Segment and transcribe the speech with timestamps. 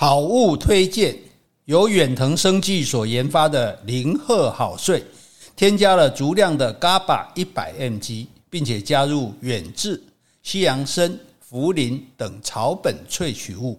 [0.00, 1.14] 好物推荐，
[1.66, 5.04] 由远藤生技所研发的零贺好睡，
[5.54, 10.02] 添加了足量的 GABA 一百 mg，并且加入远志、
[10.42, 11.14] 西洋参、
[11.50, 13.78] 茯苓等草本萃取物，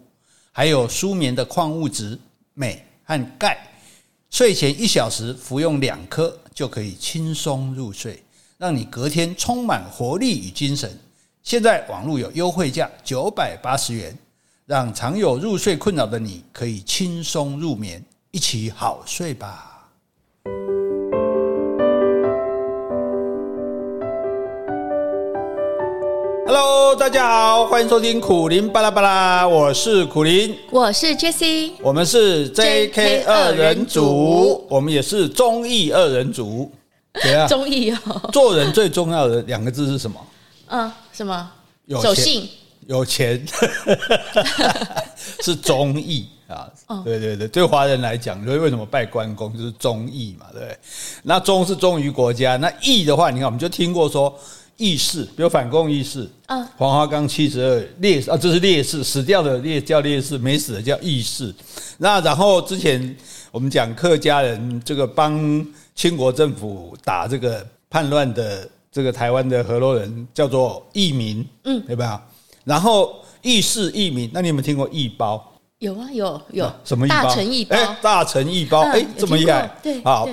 [0.52, 2.16] 还有舒眠的矿物质
[2.54, 3.58] 镁和钙。
[4.30, 8.22] 睡前一小时服用两颗，就可以轻松入睡，
[8.58, 10.96] 让你隔天充满活力与精神。
[11.42, 14.16] 现在网络有优惠价九百八十元。
[14.72, 19.90] 让常有入睡困扰的你可以轻松入眠，一起好睡吧。
[26.46, 36.72] Hello，大家好，欢迎收听苦林巴拉巴拉，我是苦林，我是 Jessie，我们是 JK 二人组，我们也是综艺二人组。
[37.12, 40.18] 对啊， 综艺哦，做人最重要的两个字是什么？
[40.68, 41.50] 嗯，什么？
[41.84, 42.48] 有守信。
[42.92, 43.42] 有钱
[45.42, 46.70] 是忠义啊，
[47.02, 50.78] 对对对，对华人来讲，所以为什么拜关公就是忠义嘛，对不对？
[51.22, 54.38] 那忠是忠于国家，那义的话，你看我们就听过说
[54.76, 61.54] 义士，比如反共义士，嗯，黄花岗七十二烈士啊，这是烈士，死掉的烈叫烈士，没死的叫义士。
[61.96, 63.16] 那然后之前
[63.50, 72.22] 我们讲客家人这个帮清国政府打这个叛乱的这个台湾的河洛人叫做义民，嗯，对吧？
[72.64, 75.52] 然后意式意民，那你有没有听过意包？
[75.78, 77.08] 有啊，有有什么？
[77.08, 77.76] 大成义包？
[77.76, 79.68] 哎，大成一包，哎，这么厉害？
[79.82, 80.28] 对，好，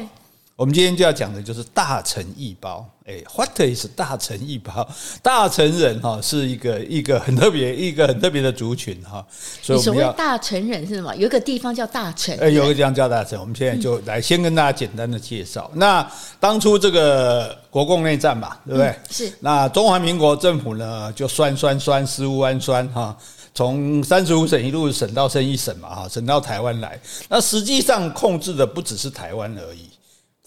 [0.59, 2.85] 我们今天就要讲的就是大成一包。
[3.05, 4.85] 哎，What is 大成一包？
[5.23, 9.25] 大成人哈是一个一个很特别一个很特别的族群哈。
[9.61, 11.15] 所以我们要大成人是什么？
[11.15, 13.39] 有一个地方叫大成，哎，有个地方叫大成。
[13.39, 15.71] 我们现在就来先跟大家简单的介绍。
[15.75, 16.05] 那
[16.41, 18.93] 当初这个国共内战嘛，对不对？
[19.09, 19.31] 是。
[19.39, 23.17] 那中华民国政府呢，就酸酸酸，十五弯酸哈，
[23.55, 26.99] 从三十五省一路省到剩一省嘛哈，省到台湾来。
[27.29, 29.88] 那实际上控制的不只是台湾而已，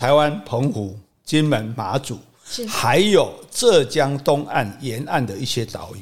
[0.03, 2.19] 台湾、澎湖、金门、马祖。
[2.69, 6.01] 还有浙江东岸沿岸的一些岛屿，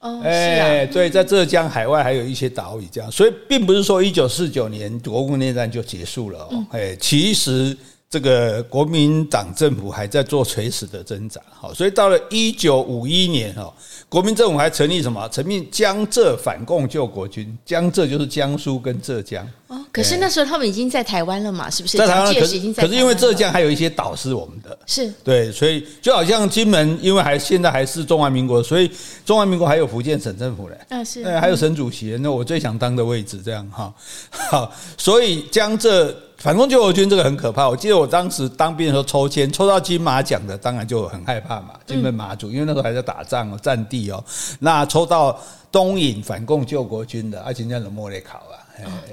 [0.00, 7.76] 哦，哎，对，在浙江海外还有一些岛屿，这样，所以并不是说一九四九年国共内战就结束了哦，哎，其实。
[8.08, 13.74] 这个国民党政府还在做垂死的挣扎，好，所以到了一九五一年，哈，
[14.08, 15.28] 国民政府还成立什么？
[15.30, 17.56] 成立江浙反共救国军。
[17.64, 19.46] 江浙就是江苏跟浙江。
[19.66, 21.68] 哦，可是那时候他们已经在台湾了嘛？
[21.68, 21.98] 是不是？
[21.98, 28.88] 在台湾，可是可是因为浙江还有一些岛是我们的，是对，所以就好像金门，因为还现在还是中华民国，所以
[29.24, 30.78] 中华民国还有福建省政府嘞。
[30.88, 33.92] 啊，是，对，还有省主席，那我最想当的位置，这样哈，
[34.30, 36.16] 好，所以江浙。
[36.38, 41.70] 反共救国军这个很可怕，我记得我当时当兵的时候抽签抽到金马奖的，当然就很害怕嘛。
[41.86, 44.22] 金门马祖，因为那时候还在打仗哦，战地哦。
[44.58, 45.38] 那抽到
[45.72, 48.54] 东引反共救国军的，而且叫冷莫来考啊。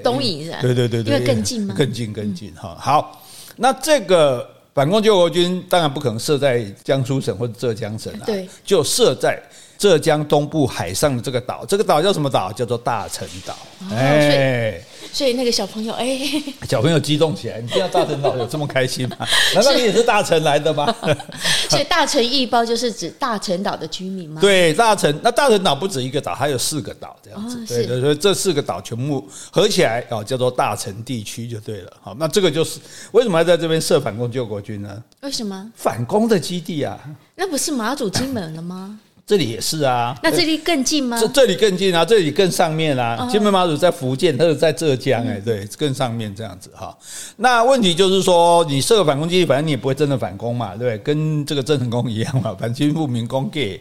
[0.02, 0.58] 东引是吧？
[0.60, 1.74] 对对对对，因为更近吗？
[1.76, 2.76] 更近更近哈。
[2.78, 3.22] 好，
[3.56, 9.42] 那这个反共救国军当然不可能设在江苏省或者浙江省啊，对，就设在
[9.84, 11.62] 浙江东部海上的这个岛。
[11.66, 12.50] 这个岛叫什么岛？
[12.50, 13.54] 叫做大陈岛。
[13.90, 14.82] 哎。
[15.12, 16.18] 所以那个小朋友，哎，
[16.68, 19.18] 小朋友激动起来，你知道大陈岛有这么开心吗？
[19.54, 20.92] 难道你也是大陈来的吗？
[21.68, 24.40] 所以大陈一包就是指大陈岛的居民吗？
[24.40, 27.64] 对，大陈那大陈岛不止一个岛，还有四个岛这样子。
[27.66, 31.92] 对，所以这四个岛全部合起来哦，叫做大陈地区就对了。
[32.00, 32.80] 好，那这个就是
[33.12, 35.00] 为什么要在这边设反攻救国军呢？
[35.20, 35.70] 为什么？
[35.76, 36.98] 反攻的基地啊？
[37.36, 38.98] 那不是马祖金门了吗？
[39.26, 41.18] 这里也是啊，那这里更近吗？
[41.18, 43.26] 这这里更近啊，这里更上面啊。
[43.30, 46.94] 金门马祖在福建，它是在浙江哎，对，更上面这样子哈。
[47.36, 50.98] 那问题就是说，你设个反攻基地，反正你也不会真的反攻嘛，对不对？
[50.98, 53.80] 跟这个郑成功一样嘛， 反清复明攻给。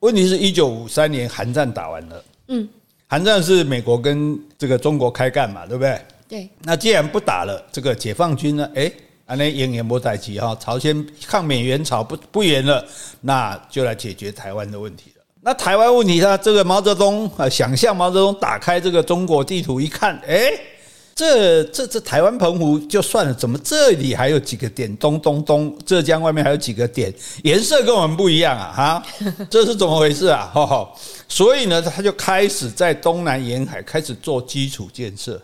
[0.00, 2.68] 问题是一九五三年韩战打完了，嗯，
[3.06, 6.00] 韩战是美国跟这个中国开干嘛，对不对？
[6.28, 6.50] 对。
[6.64, 8.68] 那既然不打了，这个解放军呢？
[8.74, 8.90] 哎。
[9.30, 12.84] 啊，那延延不待机哈，朝鲜抗美援朝不不远了，
[13.20, 15.22] 那就来解决台湾的问题了。
[15.40, 20.50] 那台湾问题，他这个毛泽东啊，想象毛泽东打开这个中国地图一看，哎，
[21.14, 24.96] 这这这台湾澎湖就算了，怎么这里还有几个点？
[24.96, 27.14] 东东东，浙江外面还有几个点，
[27.44, 29.06] 颜色跟我们不一样啊，哈，
[29.48, 30.50] 这是怎么回事啊？
[30.52, 30.92] 哈哈，
[31.28, 35.40] 所以呢，他就开始在东南沿海开始做基础建设。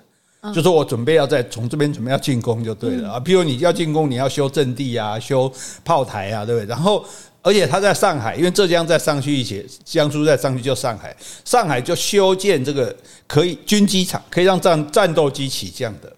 [0.54, 3.12] 就说我准备要在从这边准备要进攻就对了。
[3.12, 5.52] 啊，譬如你要进攻，你要修阵地啊，修
[5.84, 6.66] 炮台啊，对不对？
[6.66, 7.04] 然后，
[7.42, 11.14] 而且他在上海，因为浙江再上去一些，江苏再上去就上海，
[11.44, 12.94] 上海就修建这个
[13.26, 16.12] 可以军机场，可以让战战斗机起降的，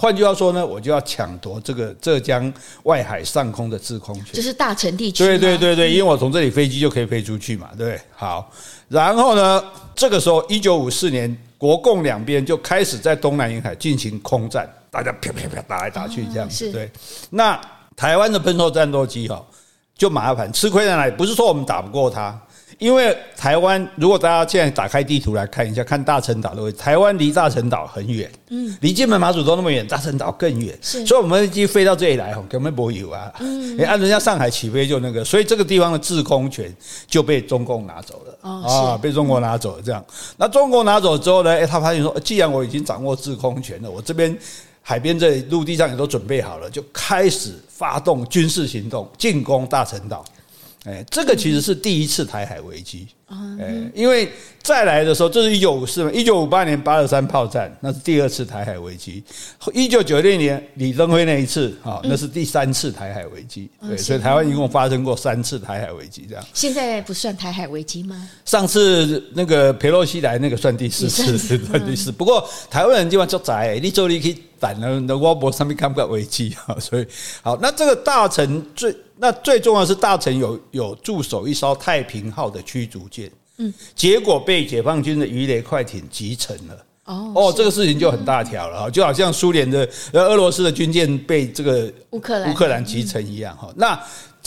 [0.00, 2.50] 换句话说呢，我就要抢夺这个浙江
[2.84, 5.22] 外海上空的制空权，就是大陈地区。
[5.22, 8.00] 对对对对，因为我从这里飞机就可以飞出去嘛，对不对？
[8.16, 8.50] 好，
[8.88, 9.62] 然后呢，
[9.94, 16.72] 这个时候一九五四年，国共两边就开始在东南沿海进行空战，大家啪啪啪打来打去这样子。
[16.72, 16.90] 对，
[17.28, 17.60] 那
[17.94, 19.44] 台湾的喷射战斗机哈。
[19.98, 21.12] 就麻烦，吃亏在哪里？
[21.14, 22.40] 不是说我们打不过他，
[22.80, 36.74] 因为台湾，如果大家现在打开地图来看一下，看大陈岛的位置，台湾离大陈岛很远，嗯，离金门马祖都那么远，大陈岛更远，是，所以我们飞机飞到这里来，根本不有啊，嗯，按人家上海起飞就那个，所以这个地方的制空权
[37.06, 40.02] 就被中共拿走了，啊，被中国拿走了，这样，
[40.38, 41.50] 那中国拿走之后呢？
[41.50, 44.36] 哎，他发现说，既然我已经掌握制空权了，我这边。
[44.82, 50.24] 海边这里陆地上也都准备好了，就开始发动军事行动，进攻大陈岛。
[50.84, 53.06] 哎，这个其实是第一次台海危机。
[53.30, 54.28] 哎，因为
[54.60, 59.22] 再来的时候，这是一九五四嘛，一九五八年八二三炮战，那是第二次台海危机。
[59.72, 63.70] 一九九六年李登辉那一次，哈，那是第三次台海危机。
[63.80, 66.44] 对，所以台湾一共发生过三次台海危机，这样。
[66.52, 68.28] 现在不算台海危机吗？
[68.44, 72.10] 上次那个佩洛西来那个算第四次， 算第四。
[72.10, 76.76] 不过台湾人基本上就宅，你做你可以胆了，那微博上面看不到危机啊。
[76.80, 77.06] 所以
[77.42, 78.92] 好，那这个大臣最。
[79.22, 83.19] 那最重要的是大臣有有驻守一艘太平号的驱逐舰，
[83.60, 86.74] 嗯，结果被解放军的鱼雷快艇击沉了。
[87.04, 93.72] 哦哦，这个事情就很大条了哈，就好像苏联的呃俄罗斯的军舰被这个乌克兰乌克兰击沉一样哈。
[93.76, 94.00] 那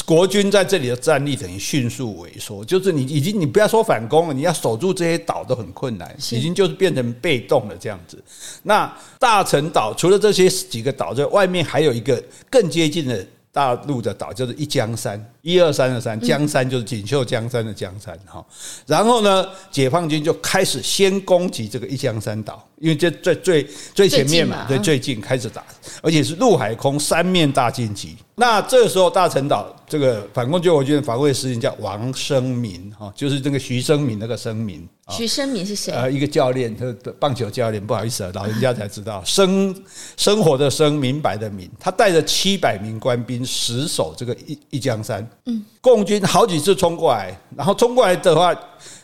[0.05, 8.23] 国军在这里的战力等于迅速萎缩，就是你已经你不要说反攻了，你要守住这些岛都很困难，已经就是变成被动了这样子。
[8.63, 13.25] 那大陈岛除了这些几个岛之外，外面还有一个更接近的。
[13.53, 18.43] 大陆的岛就是一江山，一二三的山，江山就是锦绣江山的江山哈。
[18.87, 25.63] 然后呢，解放军就开始先攻击这个一江山岛，因为这最最最前面嘛，对，最近开始打，
[26.01, 28.17] 而且是陆海空三面大进击。
[28.33, 34.89] 那这个时候，大陈岛这个反共救国军的防卫司令叫王生民哈，就是这个徐生民那个生民。
[35.09, 35.91] 徐生民是谁？
[35.91, 37.85] 呃，一个教练，他的棒球教练。
[37.85, 39.75] 不好意思啊，老人家才知道，生
[40.15, 41.69] 生活的生，明白的明。
[41.77, 45.27] 他带着七百名官兵死守这个一一江山。
[45.45, 48.57] 嗯，共军好几次冲过来，然后冲过来的话，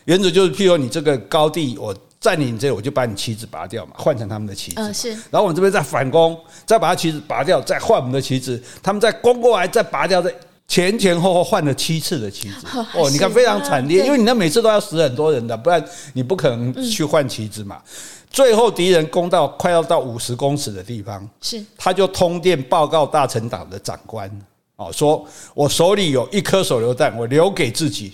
[0.06, 4.94] 原则就是，譬如你这个高地我占领这，我就把你旗子拔掉嘛，换成他们的旗子。
[4.94, 5.10] 是。
[5.30, 8.62] 然后我们这边再反攻，再把他旗子拔掉，再换我们的旗子。
[8.82, 10.32] 他们再攻过来，再拔掉再。
[10.70, 12.66] 前前后后换了七次的棋子。
[12.94, 17.82] 哦，你看非常惨烈，因为你那每次都要死很多人的，不然你不可能去换棋子嘛。
[18.30, 21.60] 最后敌人攻到快要到五十公尺的地方，是。
[21.76, 24.30] 他就通电报告大臣党的长官
[24.76, 28.12] 哦，说我手里有一颗手榴弹，我留给自己，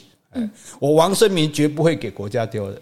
[0.79, 2.81] 我王生民绝不会给国家丢人。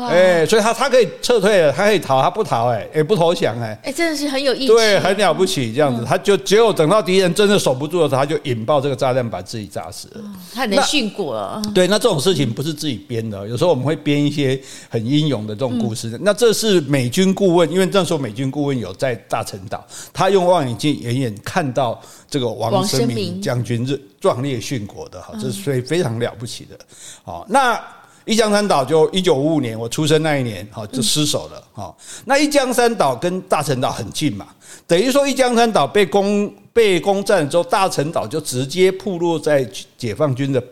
[0.00, 10.20] 哎，欸、所以他他可以撤退了，他可以逃，他不逃，哎，也不投降，哎，哎，真的是很有意思，对，很了不起，这样子，他就只有等到敌人真的守不住的时候，他就引爆这个炸弹，把自己炸死了。
[10.52, 11.62] 他能殉国了。
[11.74, 16.10] 对，那这种事情不是自己编的，有时候我们会编一些很英勇的这种故事。
[16.10, 26.76] 嗯、那这是美军顾问，因为那时候美军顾问有在大陈岛，他用望远镜远远看到这个王生明将军是壮烈殉国的，哈，这是所以非常了不起的。
[27.22, 27.80] 好，那。
[28.24, 31.94] 一江山岛就一九五五年，我出生那一年，哈，就失守了，哈。
[32.24, 34.46] 那一江山岛跟大陈岛很近嘛，
[34.86, 39.62] 等于说一江山岛被攻被攻占之后，大陈岛就直接暴露在
[39.98, 40.62] 解放军的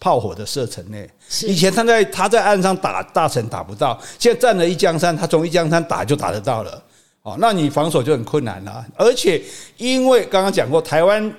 [0.00, 1.08] 炮火的射程内。
[1.42, 6.82] 以前他在他在岸上打大陈打不到，现在占了一江山，他从一江山打就打得到了，
[7.22, 8.84] 哦，那你防守就很困难了。
[8.96, 9.42] 而且
[9.76, 11.30] 因为刚刚讲过，台湾。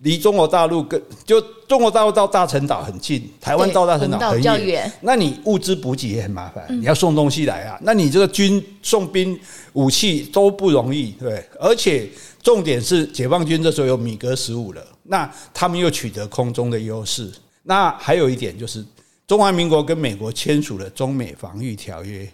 [0.00, 4.90] 离中国大陆跟就中国大陆到大陈岛很近，台湾到大陈岛很远。
[5.00, 7.78] 那你物资补给也很麻烦，你要送东西来啊。
[7.82, 9.38] 那你这个军送兵
[9.72, 11.44] 武器都不容易，对。
[11.58, 12.08] 而且
[12.42, 17.30] 重点是解放军这时候有米格十五了，那他们又取得空中的优势。
[17.64, 18.84] 那还有一点就是，
[19.26, 22.26] 中华民国跟美国签署了中美防御条约，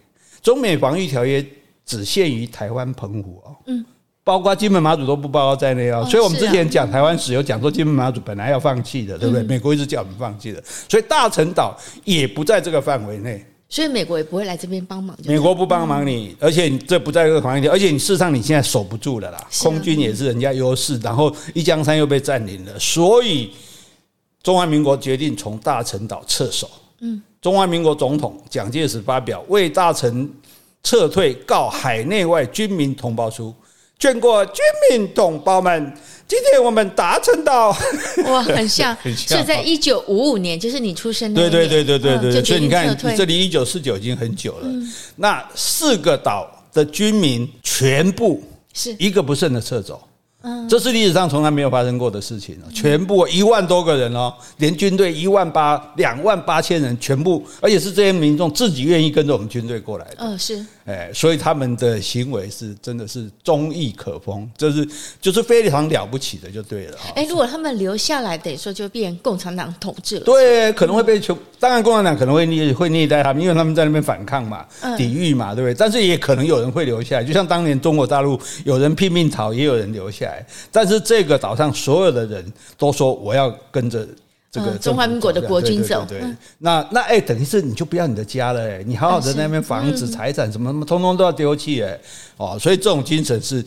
[0.43, 1.45] 中美防御条约
[1.87, 3.57] 只限于台湾澎湖哦。
[3.67, 3.85] 嗯。
[4.25, 9.43] 包括金门马祖都不包括在内哦，所以我们之前讲台湾史有讲说金门马祖本来要放弃的，对不对？
[9.43, 15.15] 美国一直叫我们放弃的，所以大陈岛也不在这个范围内，所以美国也不会来这边帮忙。
[15.27, 23.51] 美国不帮忙你，而且你这不在这个环境，而且你事实上你现在守不住了啦，空军也是人家优势，然后一江山又被占领了，所以
[24.43, 26.71] 中华民国决定从大陈岛撤守。
[27.01, 30.33] 嗯，中华民国总统蒋介石发表为大陈
[30.83, 33.55] 撤退告海内外军民同胞书。
[33.99, 35.93] 全国军民同胞们，
[36.29, 37.69] 今天我们达成到，
[38.27, 41.41] 哇， 很像，是在一九五五年，就是你出生的。
[41.41, 44.69] 对对对对对对，所以你看，你这里一九四九已经很久了。
[45.17, 50.03] 那四个岛的军民全部是一个不剩的撤走。
[50.69, 60.17] 这是历史上从来没有发生过的事情，全部一万多个人哦，连军队一万八、两万八千人，全部，而且是这些民众自己愿意跟着我们军队过来的。
[60.19, 60.65] 嗯，是。
[60.85, 64.87] 哎，所以他们的行为是真的是忠义可封，就是
[65.19, 66.99] 就是非常了不起的，就对了。
[67.15, 70.25] 哎，如果他们留下来，等于说就变共产党统治了。
[70.25, 71.37] 对，可能会被囚。
[71.59, 74.67] 当然，共产党可能会虐会虐待他们，因为他们在那边反抗嘛，
[74.99, 75.75] 抵御嘛，对不对？
[75.75, 80.34] 但是也可能有人会留下来，就像当年中国大陆有人拼命逃，也有人留下来。
[80.73, 82.45] 但是这个岛上所有的人
[82.79, 84.07] 都说我要跟着
[84.51, 86.05] 这个中华民国的国军走。
[86.09, 86.23] 对，
[86.59, 91.99] 那那哎，等于是你就不要你的家了，哎，你好好的那边房子、财产什么什么，通通都要丢弃，哎，
[92.37, 93.65] 哦，所以这种精神是。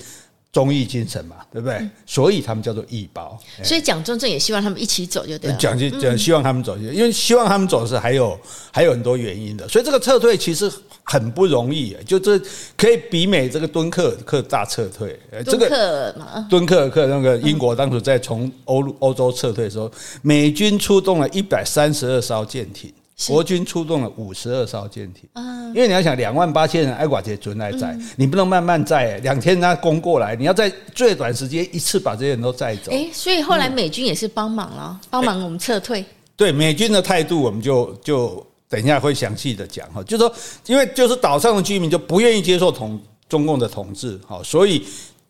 [0.52, 1.78] 忠义精神嘛，对不对？
[1.78, 3.38] 嗯、所以他们叫做义胞。
[3.64, 5.58] 所以蒋中正也希望他们一起走，就对了。
[5.58, 8.40] 蒋就蒋希望他们走，因为希望他们走是还有
[8.72, 9.68] 还有很多原因的。
[9.68, 10.72] 所以这个撤退其实
[11.04, 12.40] 很不容易，就这
[12.76, 15.20] 可以比美这个敦刻尔克大撤退。
[15.46, 16.16] 这个
[16.50, 22.92] 敦刻尔克那个英国当时在从欧欧洲撤退的时候，美军出动了一百三十二艘舰艇。
[23.26, 25.28] 国军出动了五十二艘舰艇，
[25.74, 32.92] 因为你要想两万八千人挨寡节存来载，你不能慢慢载，两天他攻过来，你要在最短时间一次把这些人都载走。
[32.92, 36.06] 哎，所以后来美军也是帮忙了，帮忙我们撤退。
[36.36, 40.34] 对美军的态度，我们就就等一下会详细的讲哈，就是说，
[40.68, 44.86] 因为就是岛上的居民就不愿意接受统中共的统治，好，所以。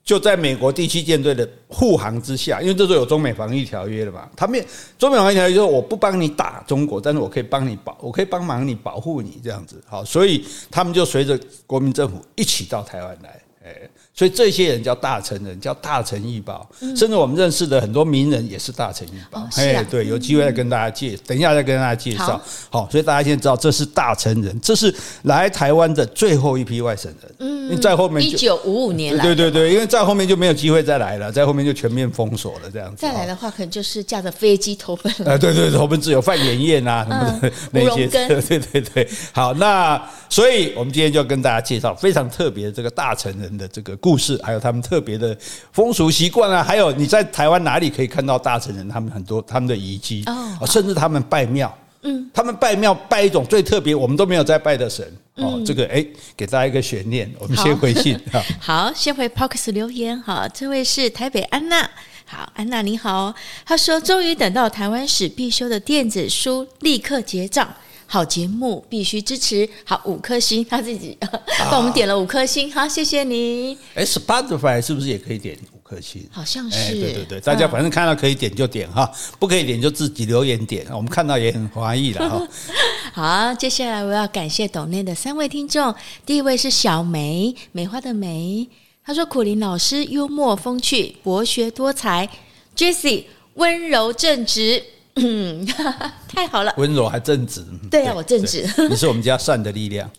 [0.07, 4.65] 就在美国第七舰队的护航之下，因为这时候有中美防御条约了嘛，他们
[4.97, 13.37] 中美防御条约就是我不帮你打中国，但是我可以帮你保，我可以帮忙你保护你这样子，好，所以他们就随着国民政府一起到台湾来，
[13.67, 13.89] 哎。
[14.13, 19.47] 所以这些人叫大成人，叫大成义胞，甚至我们认识的很多名人也是大成义宝。
[19.57, 22.41] 哎，对，有机会再跟大家介，等一下再跟大家介绍。
[22.71, 24.91] 好，所以大家现在知道这是大成人，这是
[25.25, 27.31] 来台湾的最后一批外省人。
[27.38, 32.95] 嗯，你在后面一九五五年来，对对对，因为在后面就没有机会再来了，在后面就全面封锁了这样子。
[32.97, 35.13] 再来的话，可能就是驾着飞机投奔。
[35.27, 38.07] 哎，对对，投奔自由，范妍燕啊什么的 那些。
[38.41, 43.97] 对对对，好，那所以我们今天就要跟大家介绍非常特别的这个大成人的这个。
[43.97, 45.35] 故事，还有他们特别的
[45.71, 50.23] 风俗习惯啊，还有你在台湾哪里可以看到大成人他们很多他们的遗迹
[50.61, 61.89] 哦，甚至他们拜庙，嗯，他们拜庙拜一种最特别我们都没有在拜的神哦，这个哎，给大家一个悬念，我们先回信好， 好，先回 Podcast 留言哈，这位是台北安娜，
[62.25, 63.33] 好，安娜你好，
[63.65, 67.67] 她说终于等到台湾史必修的电子书立刻结账。
[68.09, 71.17] 好节目必须支持，好五颗星，他自己
[71.69, 73.77] 帮我们点了五颗星，好谢谢你。
[73.95, 76.25] 哎，Spotify 是不是也可以点五颗星？
[76.31, 82.47] 好像是，对对对，大家反正看到可以点就点哈，不可以点就自己留言点，我们看到也很欢迎的哈。
[83.11, 85.93] 好，接下来我要感谢斗内的三位听众，
[86.25, 88.67] 第一位是小梅，梅花的梅，
[89.03, 92.29] 他说苦林老师幽默风趣，博学多才
[92.75, 94.81] ，Jessie 温柔正直。
[95.17, 95.65] 嗯，
[96.27, 97.65] 太好了，温柔还正直。
[97.89, 98.67] 对啊，我正直。
[98.89, 100.09] 你是我们家善的力量。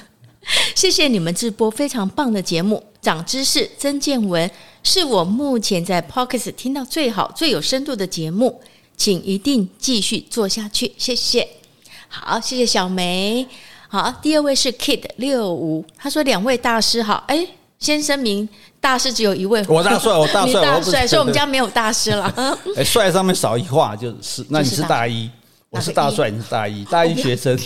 [0.74, 4.50] 谢谢你们直播非常棒的节目，长知识、增见闻，
[4.82, 8.60] 是我目前在 Podcast 听到最好、最有深度的节目，
[8.96, 11.48] 请一定继续做下去，谢谢。
[12.08, 13.46] 好，谢谢小梅。
[13.88, 17.46] 好，第二位是 Kid 六五，他说两位大师好，哎。
[17.82, 18.48] 先声明，
[18.80, 19.60] 大师只有一位。
[19.68, 22.32] 我大帅，我大帅， 大帅，所以我们家没有大师了。
[22.78, 25.28] 哎，帅上面少一画就是， 那你是大一，
[25.68, 27.58] 我是大帅，你是大一，大一学生。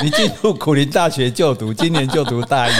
[0.00, 2.72] 你进入苦林大学就读，今年就读大一。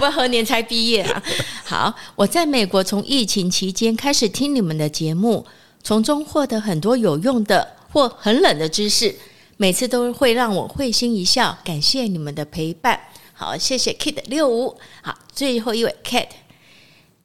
[0.00, 1.20] 我何年才毕业啊？
[1.64, 5.44] 好，我在美国从疫情期间开始听你们的节目，
[5.82, 9.12] 从中获得很多有用的或很冷的知识，
[9.56, 11.58] 每次都会让我会心一笑。
[11.64, 13.00] 感谢你们的陪伴。
[13.42, 14.78] 好，谢谢 Kid 六五。
[15.02, 16.28] 好，最后一位 Cat，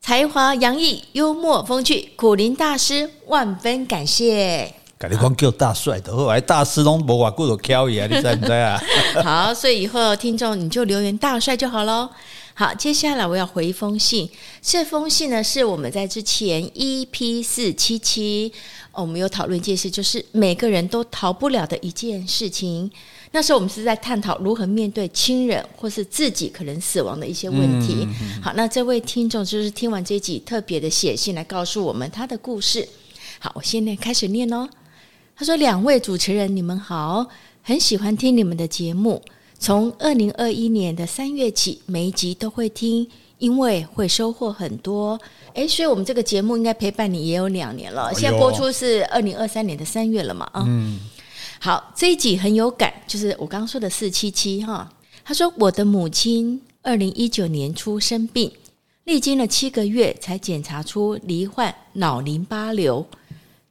[0.02, 4.74] 才华洋溢，幽默风趣，古林大师，万分感谢。
[4.98, 8.82] 改你光叫大帅的，后来大师都无话顾着挑伊啊，你知唔知啊？
[9.24, 12.10] 好，所以以后听众你就留言大帅就好喽。
[12.56, 14.28] 好，接下来我要回一封信，
[14.60, 18.52] 这封信呢是我们在之前 EP 四七七，
[18.94, 22.92] 我们有讨论一件事，就是每个人都逃不了的一件事情。
[23.32, 28.08] 那时候我们是在探讨如何面对亲人或是自己可能死亡的一些问题。
[28.42, 32.88] 好，那这位听众就是听完这一集特别的写信来告诉我们他的故事。
[33.40, 34.68] 好，我现在开始念哦。
[35.36, 37.28] 他说：“两位主持人，你们好，
[37.62, 39.22] 很喜欢听你们的节目。
[39.60, 43.08] 从二零二一年的三月起，每一集都会听，
[43.38, 45.20] 因为会收获很多。
[45.54, 48.12] 诶，所以我们这个节目应该陪伴你也有两年了。
[48.16, 50.50] 现在播出是二零二三年的三月了嘛？
[50.54, 51.00] 啊。”嗯。
[51.60, 54.88] 好，这一集很有感，就是我刚刚说的四七七哈。
[55.24, 58.52] 他说，我的母亲二零一九年初生病，
[59.06, 63.06] 历经了七个月才检查出罹患脑淋巴瘤，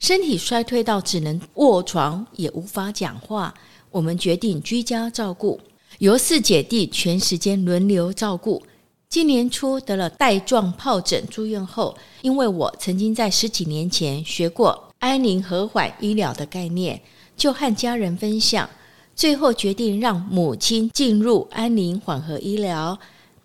[0.00, 3.54] 身体衰退到只能卧床也无法讲话。
[3.90, 5.58] 我们决定居家照顾，
[6.00, 8.62] 由四姐弟全时间轮流照顾。
[9.08, 17.00] 今年初得了带状疱疹住院后，因为我曾经在十几年前学过安宁和缓医疗的概念，
[17.36, 18.68] 就和家人分享，
[19.14, 22.98] 最后决定让母亲进入安宁缓和医疗，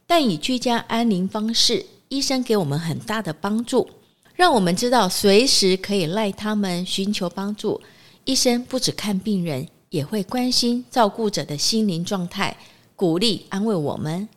[0.08, 3.90] 但以居家安宁方式，医生给我们很大的帮助，
[4.34, 7.82] 让我们知道随时可以赖他们寻求帮助。
[8.26, 12.56] 医生不只看病人，也会关心照顾者的心灵状态，
[12.96, 14.28] 鼓励安慰我们。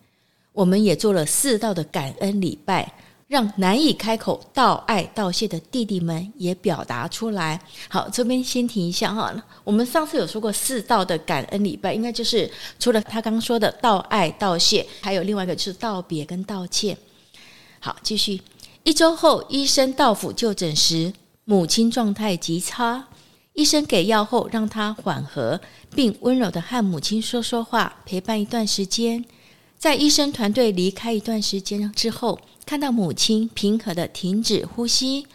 [0.53, 2.93] 我们也做了四道的感恩礼拜，
[3.27, 7.61] 让难以开口道爱道谢的弟弟们也表达出来。
[7.89, 9.35] 好，这边先停一下哈。
[9.65, 16.97] 我们上次有说过四道的感恩礼拜，应该就是除了他刚刚说的道爱道谢，还有另外一个就是道别跟道歉。
[17.81, 18.41] 好，继续。
[18.83, 21.13] 一周后，医生到府就诊时，
[21.47, 23.07] 母亲状态极差，
[23.55, 25.59] 医生给药后让她缓和，
[25.95, 29.25] 并温柔地和母亲说说话，陪伴一段时间。
[29.79, 35.27] 在医生团队离开一段时间之后，看到母亲平和的停止呼吸，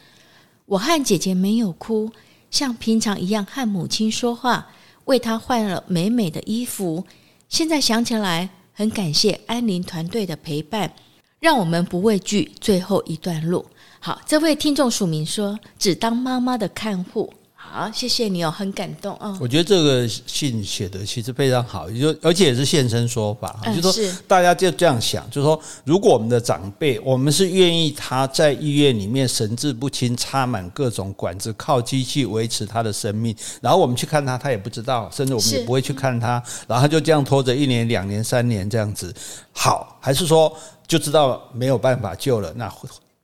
[0.66, 2.12] 我和姐姐没有哭，
[2.50, 4.68] 像平常一样和母亲说话，
[5.06, 7.06] 为她换了美美的衣服。
[7.48, 10.94] 现在想起来，很感谢安宁团队的陪伴，
[11.40, 13.66] 让我们不畏惧最后一段路。
[14.00, 17.34] 好，这位听众署名说：“只当妈妈的看护。”
[17.72, 19.38] 好，谢谢你哦，很感动啊！
[19.40, 39.14] 我觉得这个信写的其实非常好，就而且也是现身说法，嗯、就是说大家就这样想，就是说，如果我们的长辈，我们是愿意他在医院里面神志不清，插满各种管子，靠机器维持他的生命，然后我们去看他，他也不知道，甚至我们也不会去看他，然后他就这样拖着一年、两年、三年这样子，
[39.52, 40.52] 好，还是说
[40.88, 42.70] 就知道没有办法救了，那。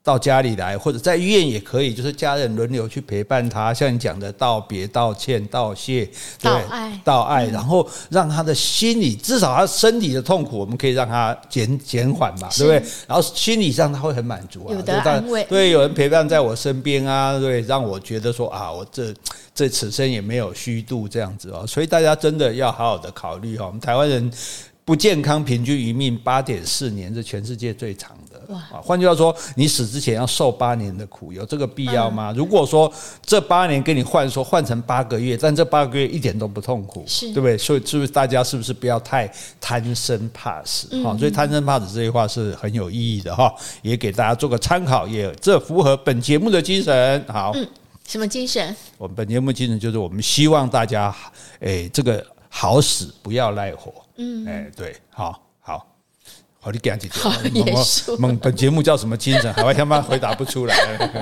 [0.06, 6.08] 到家里来，或者在医院也可以，就是家人轮流去陪伴他，像你讲的道别、道歉、道谢、
[6.40, 12.92] 道爱、道爱，然后让他的心理，至少他身体的痛苦，我们可以让他减减缓嘛，对不对？
[13.08, 19.12] 然后心理上他会很满足啊，有的安慰，对，有人陪伴在我身边啊，对，让我觉得说啊，我这
[19.56, 24.32] 这此生也没有虚度这样子哦，所以大家真的要好好的考虑哈，我们台湾人
[24.86, 28.16] 不健康平均余命八点四年，是全世界最长
[28.46, 28.54] 的。
[28.54, 28.62] 哇！
[28.82, 32.34] 换句话说，你死之前要受八年的苦，有这个必要吗？
[32.36, 32.92] 如果说
[33.24, 37.58] 这八年给你换说换成八个月，但这八个月一点都不痛苦，是对不对？
[37.58, 40.88] 所以是不是大家是不是不要太贪生怕死？
[41.04, 47.24] 哈，所以贪生怕死这句话是很有意义的哈，也给大家做个参考，也这符合本节目的精神。
[47.28, 47.68] 好，嗯，
[48.08, 48.76] 什么精神？
[48.98, 51.16] 我们本节目精神就是我们希望大家，
[51.60, 53.94] 哎，这个好死不要赖活。
[54.18, 55.45] 嗯，哎，对，好。
[56.66, 57.20] 好，你讲几句。
[58.08, 59.54] 问问本节目叫什么精神？
[59.54, 60.76] 海外他妈回答不出来。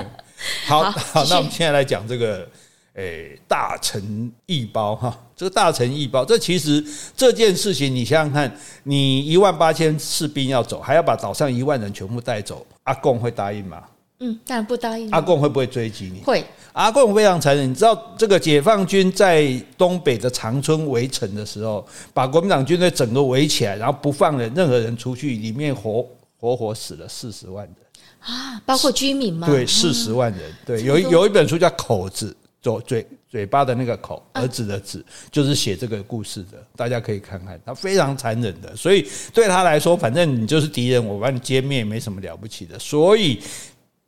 [0.64, 2.48] 好好，那我们现在来讲这个，
[2.94, 6.82] 诶，大臣一包哈，这个大臣一包，这其实
[7.14, 13.82] 这件事情，你想想看，你一万八千士兵要走，还要把岛上一万人全部带走，阿贡会答应吗？
[14.24, 15.10] 嗯，当然不答应。
[15.10, 16.22] 阿贡会不会追击你？
[16.22, 16.42] 会。
[16.72, 19.46] 阿贡非常残忍，你知道这个解放军在
[19.78, 26.04] 东北的长春围城的时候，把国民党军队整个围起来，然后不放人任何人出去，里面活
[26.40, 27.76] 活活死了四十万人
[28.18, 29.46] 啊，包括居民吗？
[29.46, 30.52] 对，四十万人。
[30.66, 38.74] 对，有有一本书叫《口子》，嘴嘴嘴巴的那个口，儿子的子，就是写这个故事的，大家可以看看，他非常残忍的。
[38.74, 42.76] 所以对他来说，反正你就是敌人，我把你歼灭，没什么了不起的。
[42.80, 43.40] 所以。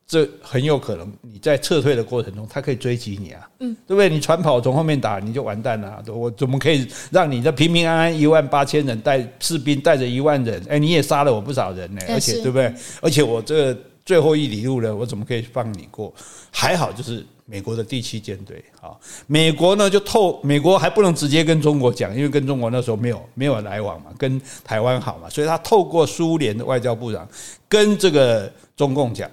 [0.08, 4.08] 这很有可能你在撤退的过程中，他可以追击你啊，嗯，对不对？
[4.08, 6.00] 你船跑从后面打，你就完蛋了。
[6.06, 10.64] 我怎么可以让你的平平安安一万八千人带士兵带着一万人？
[10.68, 12.72] 哎，你也杀了我不少人呢，而且对不对？
[13.00, 16.14] 而且我这最后一里路了，我怎么可以放你过？
[16.52, 18.94] 还好就是美国的第七舰队啊，
[19.26, 27.28] 美国呢就透美国还不能直接跟中国讲，因为跟中国那时候没有没有来往嘛，跟台湾好嘛，所以他透过苏联的外交部长
[27.68, 29.28] 跟这个中共讲。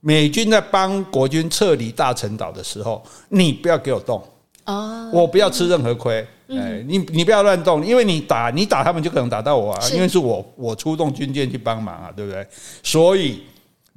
[0.00, 4.22] 美军在帮国军撤离大陈岛的时候，你不要给我动
[4.64, 6.26] 哦，我不要吃任何亏。
[6.48, 12.46] 哎，你你不要乱动，因为你打你打他们就可能打到我啊，因为是我我出动军舰去帮忙啊，对不对？
[12.82, 13.42] 所以。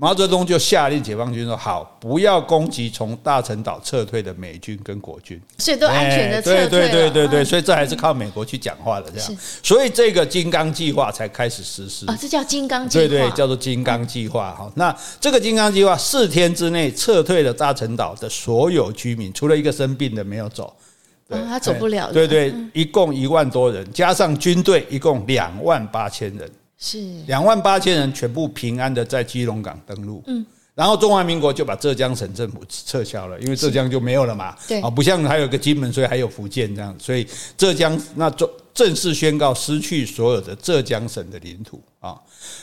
[0.02, 6.68] 毛泽东就下令解放军说：“好，不要攻击从大陈岛撤退的美军跟国军，所以都安全的撤退。
[6.68, 9.38] 对对对对对，所以这还是靠美国去讲话的，这样。
[9.62, 13.08] 所以这个金刚计划才开始实施啊，这叫金刚计划。
[13.08, 14.56] 对对，叫做金刚计划。
[14.56, 20.76] 哈，那这个金刚计划四天之内撤退了大陈岛的所有居民，除了一个生病的没有走。
[21.30, 22.12] 对，他走不了。
[22.12, 26.50] 对对，一共一万多人，加上军队，一共两万八千人。”
[26.82, 30.22] 是两万八千人全部平安的在基隆港登陆。
[30.28, 30.46] 嗯。
[30.74, 34.56] 然后中华民国就把浙江省政府撤销了，因为浙江就没有了嘛。
[34.68, 42.16] 对啊，不像还有个金门，所以还有福建这样，所以浙江那正正式宣告失去所有的浙江省的领土啊。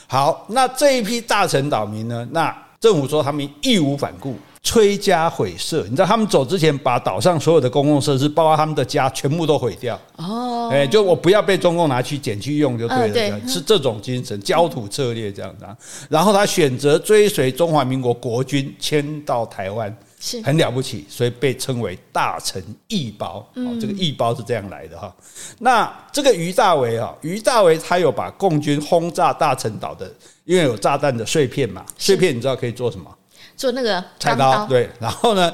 [0.06, 2.26] 好，那这一批大陈岛民呢？
[2.32, 4.34] 那政府说他们义无反顾。
[4.62, 9.98] 摧家毁舍，你知道他们走之前把岛上所有的公共设施，包括他们的家，全部都毁掉。
[10.16, 15.64] 哦，哎，就我不要被中共拿去捡去用就对了，对，是这种精神，焦土策略这样子。
[15.64, 15.76] 啊
[16.10, 23.48] 然后他选择追随中华民国国军迁到台湾，是很了不起，所以被称为大陈义包。
[23.54, 25.14] 哦，这个义包是这样来的哈。
[25.60, 30.12] 那这个于大为哈，于大为他有把共军轰炸大陈岛的，
[30.44, 33.10] 因为有炸弹的碎片嘛，碎片你知道可以做什么？
[33.58, 35.52] 做那个菜刀，对，然后呢，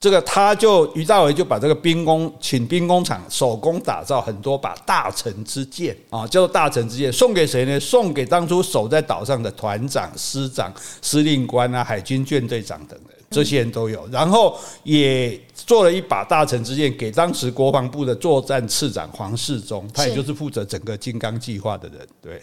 [0.00, 7.78] 这个他就于大为就把这个兵工请兵工厂手工打造很多把大成之剑啊，叫做大成之剑，送给谁呢？
[7.78, 14.04] 送给当初守在岛上的团长、师长、司令官啊、海军舰队长等人，这些人都有。
[14.10, 22.42] 然后也做了一把大臣之剑给当时国防部的作战次长黄世忠，他也就是负责整个金刚计划的人，对。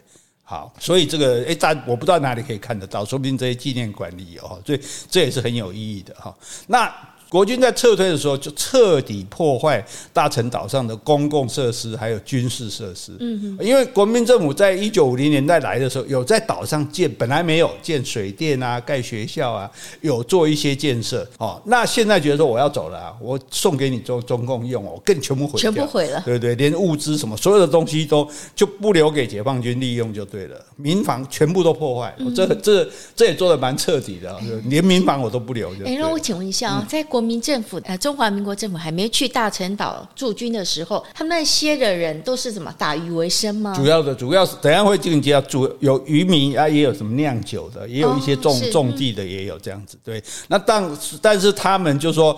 [0.51, 6.35] 好，所以这个诶，但我不知道哪里可以看得到，说不定这些纪念馆里有，所以这也是很有意义的哈。
[6.67, 6.93] 那。
[7.31, 13.13] 国军在撤退的时候，就彻底破坏大陈岛上的公共设施，还有军事设施。
[13.21, 21.25] 嗯，因为国民政府在一九五零年代来的时候，有在岛上建，本来没有建水电啊，盖学校啊，有做一些建设。
[21.37, 35.71] 哦，那现在觉得说我要走了啊，我送给你中中共用我，更全部毁，全部毁了，对对，连物资什么所有的东西都就不留给解放军利用就对了，民房全部都破坏，这这这也做的蛮彻底的，连民房我都不留。
[35.85, 43.75] 哎，让我请问一下啊，在国国民政府呃，中华民国政府还没去大陈岛驻军的时候，他们那些的人都是怎么打鱼为生吗？
[43.75, 49.99] 主要的，主要是怎样会进阶，主有渔民啊，也有什么酿酒的，也有一些种、哦、种地的，也有这样子。
[50.03, 52.35] 对，那但但是他们就说，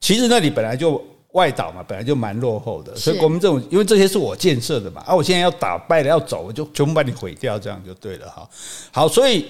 [0.00, 0.98] 其实那里本来就
[1.32, 8.48] 外岛嘛，本来就蛮落后的，所以国民政府因为这些是我建设的嘛，啊，我现在要打败了要走，我就全部把你毁掉，这样就对了哈。
[8.90, 9.48] 好，所以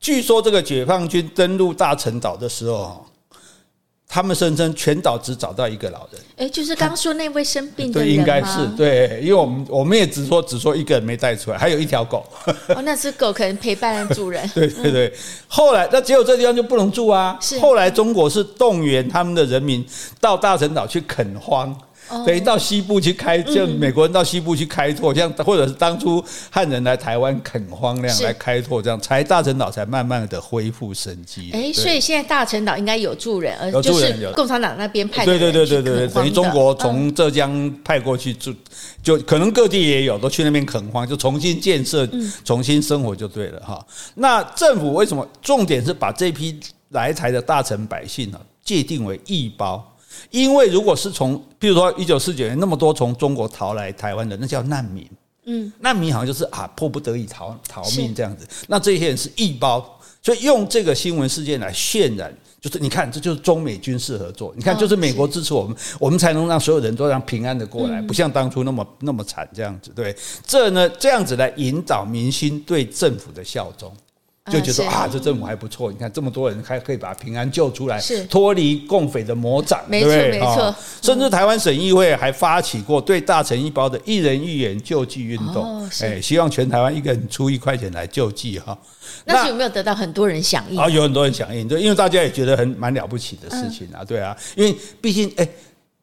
[0.00, 3.04] 据说这个解放军登陆大陈岛的时候。
[4.14, 12.22] 他们声称全岛只找到一个老人，哎，就是刚说那位生病的人对，应该是对，因为我们我们也只说只说一个人没带出来，还有一条狗。
[12.68, 14.46] 哦，那只狗可能陪伴了主人。
[14.54, 15.10] 对对对，
[15.48, 17.38] 后来那只有这地方就不能住啊。
[17.40, 19.82] 是，后来中国是动员他们的人民
[20.20, 21.74] 到大陈岛去垦荒。
[22.26, 31.50] 等于到西部去开，就美国人到西部去开拓，像或者是当初汉人来台湾垦荒那样来开拓，这样才大陈岛才慢慢的恢复生机。
[31.52, 38.54] 哎，所以现在大陈岛应该有住人，而就是共产党那边派对对对对对，等于中国从浙江派过去住，
[39.02, 42.08] 就可能各地也有都去那边垦荒，就重新建设，
[42.44, 43.84] 重新生活就对了哈。
[44.14, 46.58] 那政府为什么重点是把这批
[46.90, 49.91] 来台的大陈百姓呢界定为义胞？
[50.30, 55.08] 因为如果是从，比如说一九四九年那么多从中国逃来台湾的，那叫难民。
[55.44, 58.46] 嗯，难民好像就是啊，迫不得已逃逃命这样子。
[58.68, 64.54] 那这些人是一包，所以用这个新闻事件来渲染，就是你看，这就是中美军事合作。
[64.56, 69.90] 你看，就是美国支持我们，我们才能让所有人都让平安的过来，不像当初那么那么惨这样子。
[69.96, 70.14] 对，
[70.46, 73.92] 这呢这样子来引导民心对政府的效忠。
[74.50, 75.92] 就觉得啊，这政府还不错。
[75.92, 80.30] 你看这么多人还可以把平安救出来，脱离共匪的魔掌，对不对？
[80.32, 80.74] 没错。
[81.00, 88.76] 甚至台湾省议会还发起过对大陈一包的一人一元救济运动，哎，希望全台湾一个人出一块钱来救济哈。
[89.24, 90.76] 那是有没有得到很多人响应？
[90.76, 95.48] 啊，有很多人响应，对，因为大家也觉得很蛮了不起的事情啊，对啊，因为毕竟哎。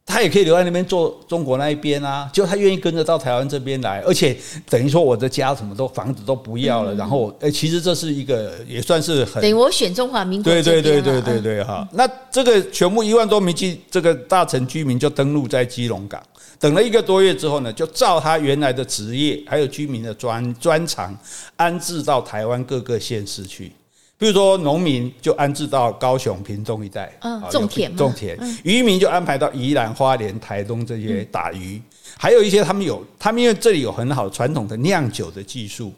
[0.10, 4.36] 他也可以留在那边做中国那一边啊，就他愿意跟着到台湾这边来，而且
[4.68, 10.52] 等于说我的家什么都房子都不要了，然后诶，其实这是一个也算是很等于我选中华民国。
[10.52, 16.20] 对对对对对对哈，那这个全部一万多名基这个大城居民就登陆在基隆港，
[16.60, 21.16] 等了一个多月之后呢，就照他原来的职业还有居民的专专长
[21.56, 23.72] 安置到台湾各个县市去。
[24.20, 31.82] 比如说，农民就安置到高雄、屏东一带，嗯，种田，种田；渔民就安排到宜兰、花莲、台东这些打鱼，
[32.18, 35.94] 还有一些他们有，他们因为这里有很好传统的酿酒的技术，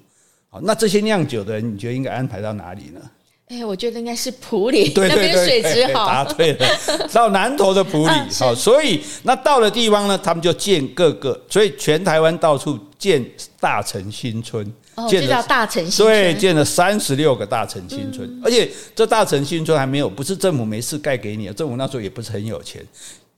[0.51, 3.01] 好，那这些酿酒的人，你觉得应该安排到哪里呢？
[3.47, 6.05] 哎，我觉得应该是埔里，那边水质好。
[6.05, 6.67] 答对了，
[7.11, 13.25] 到南投的埔里，好，所以那到了地方呢，他们就建各个，所以全台湾到处建
[13.59, 14.71] 大城新村。
[15.09, 22.85] 建了大城新村，对，建了三十六个大城新村，而且这大城新村还没有，不是政府没事盖给你，政府那时候也不是很有钱。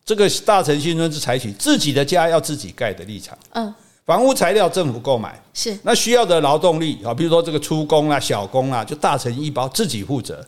[0.05, 3.73] 这个大城新村是采取自己的家要自己盖的立场，嗯，
[4.05, 10.45] 房屋材料政府购买，是那需要的劳动力啊，比如说这个出工啊、小工啊，就大成一包自己负责。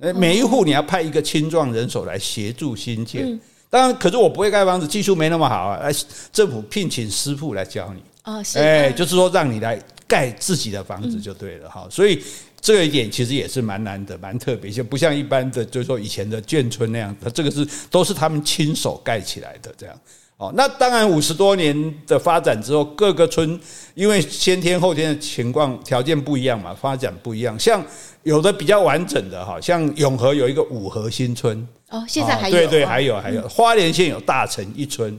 [0.00, 3.24] 呃，每一户你要派一个青壮人手来协助新建。
[3.24, 5.78] 嗯、当然，可是我不会盖房子，技术没那么好啊。
[5.82, 5.92] 来，
[6.32, 8.02] 政府聘请师傅来教你。
[8.24, 8.58] 哦，是。
[8.58, 11.86] 哎，就是说让你来盖自己的房子就对了哈。
[11.88, 12.20] 所以
[12.60, 19.94] 这一点其实也是蛮难的，蛮特别，就不像一般的，就是说以前的眷村那样，它这个是都是他们亲手盖起来的这样。
[20.38, 23.58] 哦，那当然，五十多年的发展之后，各个村
[23.96, 27.58] 因为先天后天的情况条件不一样嘛，发展不一样。
[27.58, 27.84] 像
[28.22, 35.18] 有的比较完整的哈，像永和有一个五和新村，哦，现在还有，对对，还有还有，花莲县有大城一村。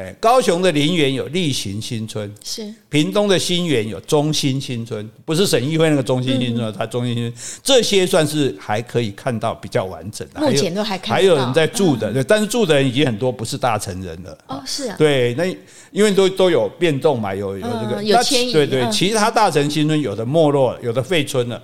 [0.00, 2.72] 哎，高雄的林园有立行新村，是。
[2.88, 14.38] 屏东的新园有中心新村，不是省议会那个中心新村，它中心新村这些算是还可以看到比较完整的，目前都还看还有人在住的，对，但是住的人已经很多不是大成人了。
[14.46, 15.44] 哦，是啊，对，那
[15.90, 21.62] 因为都都有变动嘛，有有这个有迁移，对对，其他大城新村有的没落，有的废村了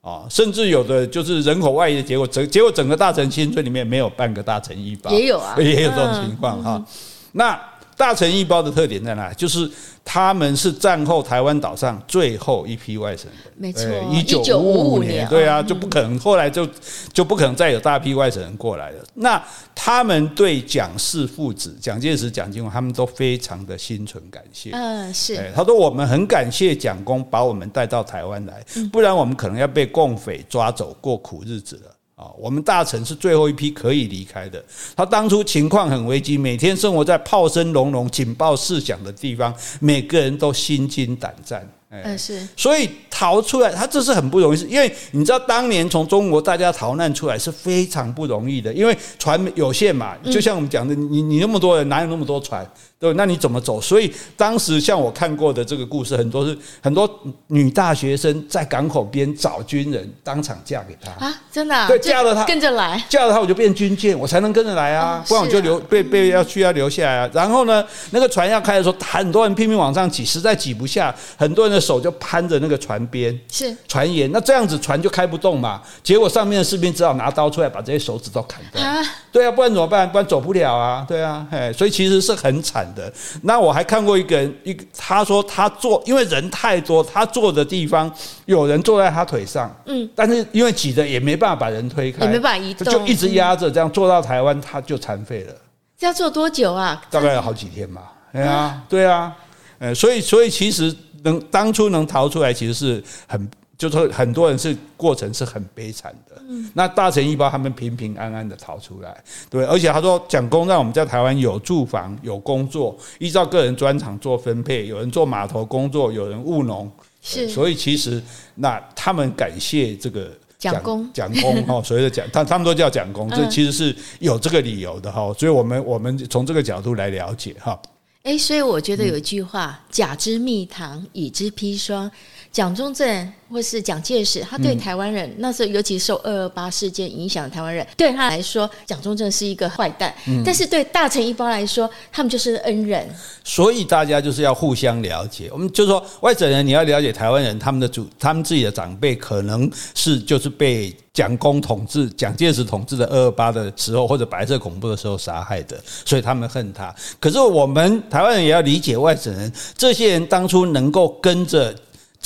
[0.00, 6.84] 啊，甚至有的就是人口外移的结果，整结果整个大城新村里面没有半个大城一包，也有啊， 也有这种情况哈，
[7.30, 7.56] 那。
[7.96, 9.32] 大成一包的特点在哪？
[9.32, 9.68] 就是
[10.04, 13.82] 他们是战后台湾岛上最后一批外省人，没错，
[14.12, 16.68] 一九五五年，对啊，就不可能后来就
[17.12, 19.04] 就不可能再有大批外省人过来了。
[19.14, 19.42] 那
[19.74, 24.70] 他们对蒋氏父子、蒋介石、蒋经国他们都非常的心存感谢。
[24.72, 25.50] 嗯，是。
[25.54, 31.95] 他说我们很感谢蒋公把我们带到台湾来，不然我们可能要被共匪抓走过苦日子了。
[32.16, 34.62] 啊，我们大臣是最后一批可以离开的。
[34.96, 41.70] 他当初情况很危机，每天生活在炮声隆隆、警报四响的地方，每个人都心惊胆战。
[41.90, 42.48] 嗯，是。
[42.56, 50.16] 所以逃出来，他这是很不容易，是因为你知道，当年从中国大家逃难出来是非常不容易的，因为船有限嘛。
[50.24, 52.66] 就像我们讲的，你你那么多人，哪有那么多船？
[52.98, 53.78] 对，那你怎么走？
[53.78, 57.08] 所以当时像我看过的这个故事，很多是很多
[57.48, 61.86] 女大学生在港口边找军人，当场嫁给他啊，真的、啊？
[61.86, 67.30] 对，嫁了他跟着来，嫁了他我就变军舰，我才能跟着来啊，不然我就留被被要需要留下来啊。
[67.34, 75.82] 然后呢，那个船要开的时候，很多人拼命往上挤，实在挤不下，很多人的手就攀着那个船边，是船沿，那这样子船就开不动嘛。
[76.02, 80.10] 结果上面的士兵只好拿刀出来把这些手指都砍掉啊，对啊，不然怎么办？
[80.10, 83.12] 不然走不了啊，对啊，哎，所以其实是很惨的。
[83.42, 88.12] 那我还看过一个人，一个他说他坐，因为人太多，他坐的地方
[88.44, 95.54] 有人坐在他腿上，嗯，但是因为挤着也没办法把人推开，也没办法移动，就一直压着，这样坐到台湾他就残废了。
[95.98, 97.02] 这要坐多久啊？
[97.10, 98.12] 大概有好几天吧。
[98.32, 99.36] 对啊，对啊，
[99.78, 103.50] 呃，所以所以其实能当初能逃出来，其实是很。
[103.78, 106.35] 就是很多人是过程是很悲惨的，
[106.74, 116.90] 那大成一包他们平平安安的逃出来，对，而且他说蒋公让我们在台湾有住房有工作，依照个人专长做分配，有人做码头工作，有人务农，
[117.22, 118.22] 是，所以其实
[118.54, 127.80] 那他们感谢这个蒋公，蒋公哈，所谓的蒋他他们都叫蒋公，这其实是有这个理由的哈，所以我们我们从这个角度来了解哈。
[128.22, 132.10] 诶，所以我觉得有一句话，甲之蜜糖，乙之砒霜，
[132.56, 133.32] 蒋中正。
[133.48, 140.12] 或是蒋介石，他对台湾人、嗯、那时候，尤其受二二八事件影响的台湾人，对他来说，蒋中正是一个坏蛋。
[140.26, 143.08] 嗯、但是对大臣一包来说，他们就是恩人。
[143.44, 145.48] 所以大家就是要互相了解。
[145.52, 156.92] 我们就说外省人，你要了解台湾人，他们的主，他们自己的长辈可能是就是被蒋公统治、蒋介石统治的二二八的时候，或者白色恐怖的时候杀害的，所以他们恨他。
[157.20, 161.72] 可是我们台湾人也要理解外省人，这些人当初能够跟着。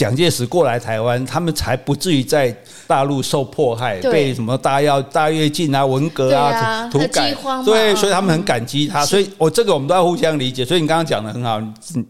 [0.01, 2.51] 蒋介石过来台湾，他们才不至于在
[2.87, 7.35] 大陆受迫害，对被什么大跃大跃进啊、文革啊、啊土改，
[7.67, 9.03] 对，所以他们很感激他。
[9.03, 10.65] 嗯、所以我这个我们都要互相理解。
[10.65, 11.61] 所以你刚刚讲的很好，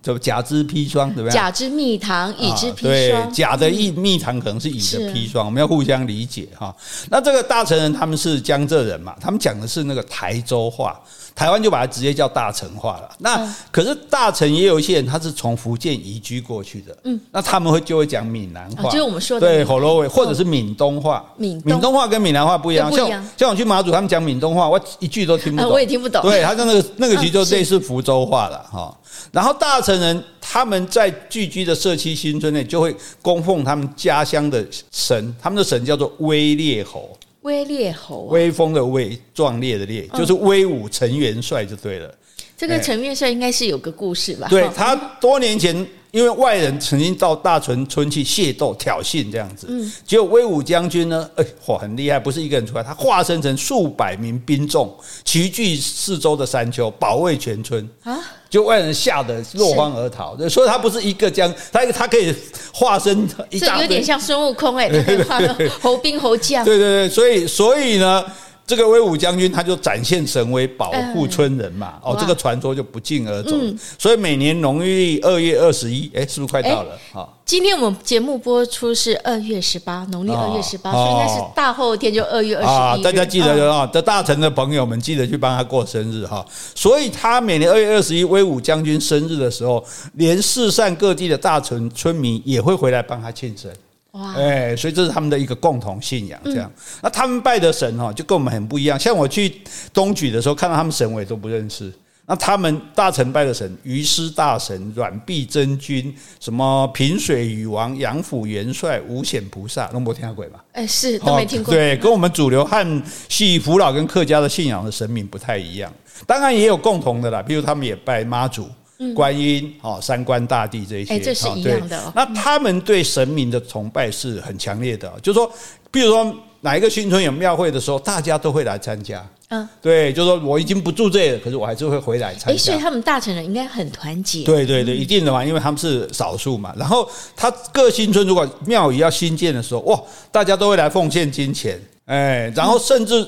[0.00, 1.34] 就甲之砒霜，对不对？
[1.34, 3.28] 甲之蜜糖，乙之砒霜。
[3.28, 6.72] 对，甲的蜜蜜糖可能是乙的砒霜，是我们要互相理解哈。
[7.10, 10.96] 那这个大成人他们是江浙人嘛，他们讲的是那个台州话。
[11.40, 13.10] 台湾就把它直接叫大城化了。
[13.20, 16.94] 那可是大城也有一些人，他是从福建移居过去的。
[17.04, 21.24] 嗯，那他们会就会讲闽南话，就是我们说的对，火罗或者是闽东话。
[21.38, 26.20] 闽闽东话跟闽南话不一样，像像我去马祖，他们讲闽东话，我一句都听不懂， 我也听不懂。
[26.20, 28.94] 对，他就那个那个其实 就类似福州话了哈。
[29.32, 37.16] 然后大城人他们在聚居的社区新村内，就会供奉他们家乡的神，他们的神叫做威烈侯。
[37.42, 42.14] 威烈侯，威风的威，壮烈的烈，就是威武陈元帅就对了。
[42.60, 44.46] 这个陈元帅应该是有个故事吧？
[44.50, 45.86] 对，他多年前。
[46.12, 54.92] 因为外人曾经到大屯村去械斗、挑衅这样子，嗯，结果威武将军呢，哎，嚯，很厉害，不是一个人出来，他化身成数百名兵众，
[55.24, 58.18] 齐聚四周的山丘，保卫全村啊！
[58.50, 62.34] 就外人吓得落荒而逃，所以他不是一个将，他他可以
[62.74, 63.16] 化身
[63.48, 68.24] 一大，这有点像孙悟空哎，他可以化成猴兵猴将，对对对，所以所以呢。
[68.70, 71.94] 这个威武将军他就展现神威，保护村人嘛。
[72.04, 73.56] 哦，这个传说就不胫而走。
[73.98, 76.96] 所以每年农历二月二十一，哎，是不是快到了？
[77.12, 83.02] 好，今天我们节目播出是二月十八，农历二月十八，所以应该是大后天就二月二十一。
[83.02, 86.46] 大家记得啊，这大臣的朋友们记得去帮他过生日哈。
[86.76, 93.68] 所以他每年二月二十一威武将军生日的时候，连四散各地的大臣村民也会回来帮他庆生。
[94.12, 96.70] 哇，哎，所以这是他们的一个共同信仰，这样。
[97.00, 98.98] 那他们拜的神哈，就跟我们很不一样。
[98.98, 99.60] 像我去
[99.92, 101.92] 东莒的时候，看到他们神，我也都不认识。
[102.26, 110.64] 那他们大臣拜的神，鱼师大神、阮臂真君、什么平水禹王、杨府元帅、五显菩萨，都没听过吧？
[110.72, 111.74] 哎，是都没听过。
[111.74, 115.92] 对，跟我们主流汉系福老跟客家的信仰的神明不太一样。
[116.26, 118.68] 当然也有共同的啦，比如他们也拜妈祖。
[119.14, 122.12] 观音、哦，三官大帝这些，哎，这是一样的哦。
[122.14, 125.50] 那他们对神明的崇拜是很强烈的，就是说，
[125.90, 129.26] 比如说哪一个新村有庙会的时候，大家都会来参加。
[129.48, 132.52] 嗯，对，就是说我已经不住这里了，可是我还是会回来参加。
[132.52, 134.44] 哎，所以他们大陈人应该很团结。
[134.44, 136.72] 对对对，一定的嘛，因为他们是少数嘛。
[136.76, 141.80] 然后他各新村如果庙宇要新建的时候，哇，大家都会来奉献金钱。
[142.10, 143.24] 哎，然后甚至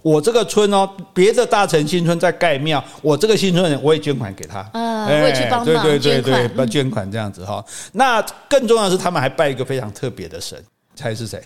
[0.00, 7.62] 我这个村哦，别的大城新村在盖庙，我这个新村人我也捐款给他，啊，我也去帮忙捐款，对对对对，捐款这样子哈。
[7.92, 10.58] 那更重要的是，他们还拜一个非常特别的神，
[10.96, 11.38] 猜是谁？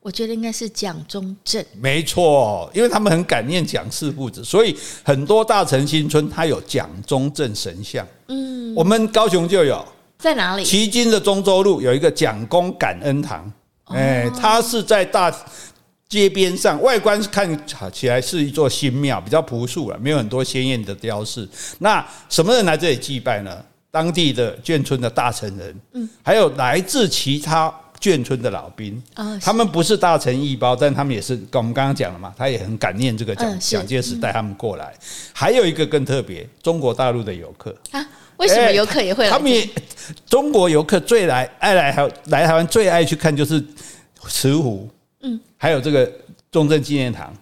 [0.00, 1.64] 我觉得应该是蒋中正。
[1.80, 8.04] 没错，因为他们很感念蒋氏父子，所以很多大城新村它有蒋中正神像。
[8.26, 9.84] 嗯，我们高雄就有，
[10.18, 10.64] 在哪里？
[10.64, 13.52] 旗津的中州路有一个蒋公感恩堂，
[13.84, 15.32] 哎，它是在大。
[16.08, 21.46] 街边上，外观看起来是一座新庙，比较朴素了，没有很多鲜艳的雕饰。
[21.80, 23.62] 那什么人来这里祭拜呢？
[23.90, 34.94] 当地的眷村的大陈人，嗯，还有来自其他眷村的老兵啊，他们不是大陈义胞，但他们也是跟我们刚刚讲了嘛，他也很感念这个蒋蒋介石带他们过来。
[35.32, 39.30] 还有一个更特别，中国大陆的游客啊，为什么游客也会来？
[39.30, 39.68] 他们也
[40.26, 43.62] 中国游客最来爱来台来台湾最爱去看就是
[44.26, 44.88] 慈湖。
[45.22, 46.10] 嗯，还有这个
[46.50, 47.32] 中正纪念堂，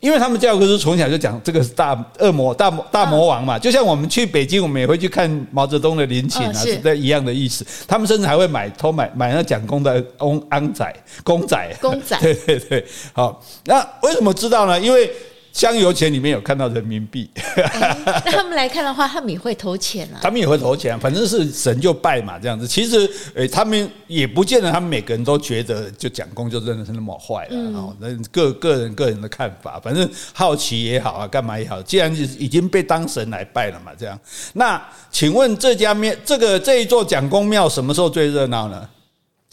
[0.00, 7.64] 因为他们教科书从小就讲这个是大恶魔、大魔大魔王嘛，就像我们去北京，我们也会去看毛泽东的陵寝啊，是那一样的意思。
[7.88, 12.86] 他们甚至还会买偷买买那蒋公的翁安仔公仔，公仔， 对对对。
[13.12, 14.80] 好，那为什么知道呢？
[14.80, 15.10] 因为。
[15.54, 20.18] 香油钱里面有看到人民币，那他们来看的话，他们也会投钱啊。
[20.20, 22.66] 他们也会投钱，反正是神就拜嘛，这样子。
[22.66, 27.96] 其实，诶，他们也不见得，他们每个人都觉得就蒋公就真的是那么坏了哦。
[28.00, 34.18] 那个个人个人的看法，反正好奇也好啊，干嘛也好，既然已经被当神来拜了嘛，这样。
[34.54, 38.88] 那请问这家庙，这个这一座蒋公庙什么时候最热闹呢？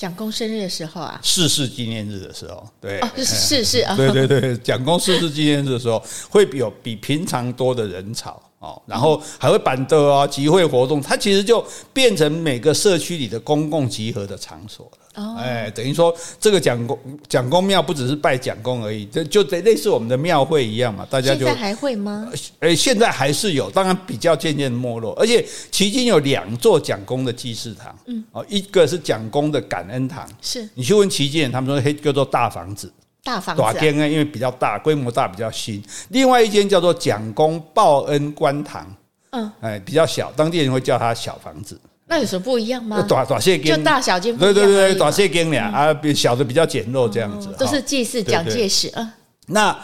[0.01, 8.41] 蒋公生日的时候啊，逝世纪念日的时候，对，哦，是逝世 啊，对对对，蒋公逝世纪念日的时候，会有比平常多的人潮。
[8.61, 15.23] 哦，然后还会板凳啊，集会活动，它其实就变成每个社区里的公共集合的场所了。
[15.23, 16.97] 哦，哎，等于说这个蒋公
[17.27, 22.31] 蒋公庙不只是拜蒋公而已，就就得类似我们的庙会一样嘛，大家就现在还会吗？
[22.59, 25.11] 哎，现在还是有，当然比较渐渐没落。
[25.13, 32.93] 而且迄今有两座蒋公的祭祀堂，嗯，哦，一个是蒋公的感恩堂，是你去问旗津人，他们说嘿叫做大房子。
[33.23, 35.83] 大房子，因为比较大，规模大，比较新。
[36.09, 38.85] 另外一间叫做蒋公报恩官堂，
[39.29, 41.79] 嗯，哎，比较小，当地人会叫它小房子。
[42.07, 42.99] 那有什么不一样吗？
[43.07, 47.55] 大大小间，就大小间，对对对，大小间俩啊，比小的比较简陋这样子。
[47.59, 49.13] 都是祭祀蒋介石啊。
[49.45, 49.77] 那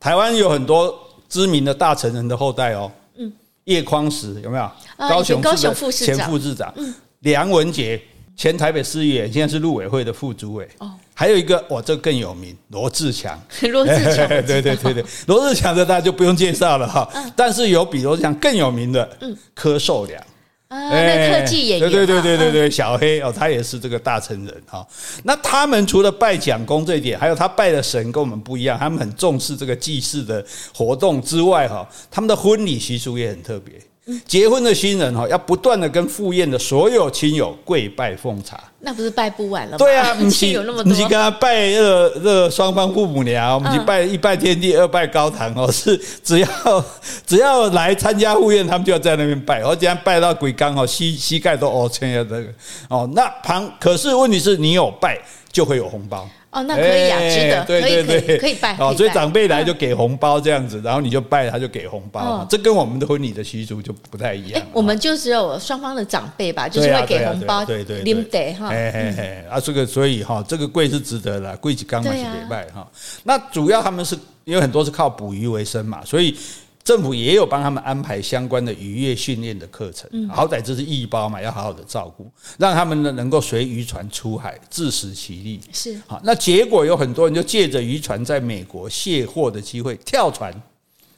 [0.00, 0.92] 台湾有很多
[1.28, 3.32] 知名的大臣人的后代哦，嗯，
[3.64, 4.70] 叶匡时有没有？
[4.96, 7.98] 高雄高雄副市长，前副市长，嗯，梁文杰，
[8.36, 10.68] 前台北市议员，现在是陆委会的副主委。
[10.78, 10.90] 哦。
[11.20, 13.38] 还有一个，哇，这更有名，罗志强。
[13.70, 17.06] 罗志强， 对对对对，罗志强的大家就不用介绍了哈。
[17.36, 20.18] 但是有比罗志强更有名的，嗯柯受良
[20.68, 24.82] 啊，那特技演员，对对对对对对，小黑哦，他也是这个大成人哈。
[25.24, 30.42] 那他们除了拜蒋公这一点，还有他拜的神跟我们不一样，他们很重视这个祭祀的
[30.74, 33.74] 活动之外哈，他们的婚礼习俗也很特别。
[34.26, 38.58] 结婚的新人哈，要不断的跟赴宴的所有亲友跪拜奉茶。
[38.82, 39.78] 那不是拜不完了吗？
[39.78, 45.70] 对啊， 不是有那么多，不是跟他拜二这双方父母娘，我们去拜一拜天地，二拜高堂哦。
[45.72, 46.48] 是只要
[47.26, 52.46] 只要来参加赴宴，他们就要在那边拜，而且拜到鬼刚哦，膝膝盖都凹成这个
[52.88, 53.08] 哦。
[53.14, 55.18] 那旁可是问题是你有拜
[55.52, 56.28] 就会有红包。
[56.52, 58.76] 哦，那可以啊，值得，对对对，可以拜。
[58.80, 62.44] 哦，所以长辈来就给红包这样子，然后你就拜，他就给红包。
[62.50, 64.60] 这跟我们的婚礼的习俗就不太一样。
[64.72, 68.69] 我们就只有双方的长辈吧，就是会给红包，对对，领得哈。
[68.70, 72.90] 哎哎哎，啊，这个所以哈，这个贵是值得的，贵几缸嘛是礼拜哈。
[73.24, 76.36] 那主要他们是因为很多是靠捕鱼为生嘛，所以。
[76.82, 85.60] 政府也有帮他们安排相关的渔业训练的课程，好歹这是义包嘛，要好好的照顾，让他们呢能够随渔船出海，自食其力。
[85.72, 90.52] 是好，那结果有很多人就借着渔船在美国卸货的机会跳船，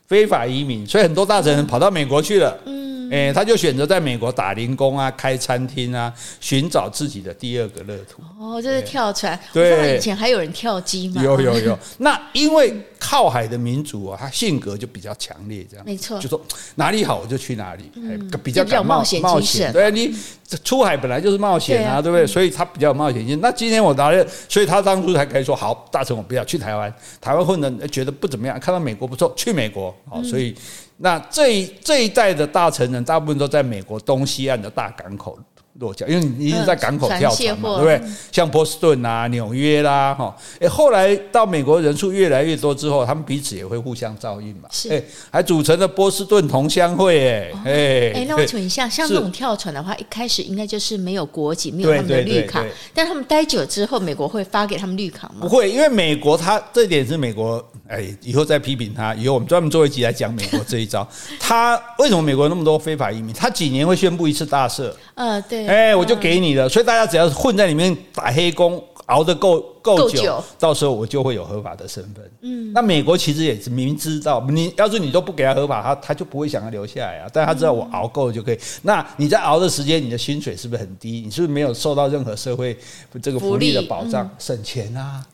[0.09, 2.59] 非法移民，所以很多大臣跑到美国去了。
[2.66, 3.01] 嗯。
[3.13, 6.11] 哎，他就选择在美国打零工啊，开餐厅啊，
[6.41, 8.23] 寻找自己的第二个乐土。
[8.41, 9.39] 哦，就是跳船。
[9.53, 11.23] 对，以前还有人跳机吗？
[11.23, 11.79] 有有 有。
[11.99, 15.85] 那因为靠海的民族啊，他性格就比较强烈，这样。
[15.85, 16.19] 没错。
[16.19, 16.41] 就说
[16.77, 19.71] 哪里好我就去哪里，嗯、比较敢冒险冒险。
[19.71, 20.17] 对，你
[20.65, 22.27] 出海本来就是冒险啊，对不对？
[22.27, 23.39] 所以他比较有冒险性。
[23.43, 26.91] 那今天我拿了，所以他当初才可以说好，大臣我不要去台湾，
[27.21, 29.95] 台湾混的觉得不怎么样，看到美国不错，去美国。
[30.09, 30.55] 好，所以。
[30.97, 35.38] 那这一这一代的大臣人，大部分都在美国东西岸的大港口。
[35.81, 38.12] 落脚，因为你一直在港口跳船嘛，对不对？
[38.31, 52.62] 像波士顿啊、纽约啦，哈，哎，后来到美国人数越来越多之后，他们彼此也会互相照应嘛，是，哎，还组成了波士顿同乡会，哎，哎，哎，那我请问一下， 像这种跳船的话，一开始应该就是没有国籍，没有他们的绿卡，
[52.93, 55.39] 但他们待久之后，美国会发给他们绿卡吗？
[55.41, 61.07] 不会，因为美国他这点是美国，哎，以后再批评他，以后我们专门做一集来讲美国这一招。
[61.41, 63.35] 他为什么美国那么多非法移民？
[63.35, 64.93] 他几年会宣布一次大赦？
[65.14, 65.62] 呃，对。
[65.67, 72.31] 哎、欸，我就给你了，所以大家只要混在里面打黑工，熬得够够久，久到时候我就会有合法的身份。
[72.43, 77.29] 嗯，那美国其实也是明知道，你要是你都不给他合法，他他就不会想要留下来啊。
[77.33, 78.59] 但他知道我熬够了就可以。
[78.83, 81.23] 那你在熬的时间，你的薪水是不是很低？
[81.25, 82.77] 你是不是没有受到任何社会
[83.21, 84.29] 这个福利的保障？
[84.39, 85.25] 省钱啊！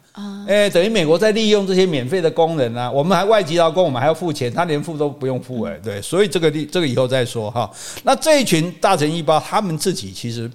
[0.47, 7.71] 哎、欸，等于美国在利用这些免费的工人啊，我们还外籍劳工，我们还要付钱，他连付都不用付哎，对，所以这个这个以后再说哈。
[8.03, 10.51] 那这一群大臣一包，他们自己其实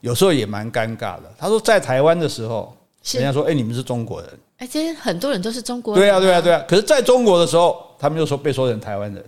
[0.00, 1.32] 有时候也蛮尴尬的。
[1.38, 2.74] 他说在台湾的时候，
[3.12, 6.64] 人家说哎、欸，你们是中国人，哎，这些很多人都是中国人，对啊，对啊，对啊。
[6.66, 9.24] 可是在中国的时候，他们就说被说成台湾人。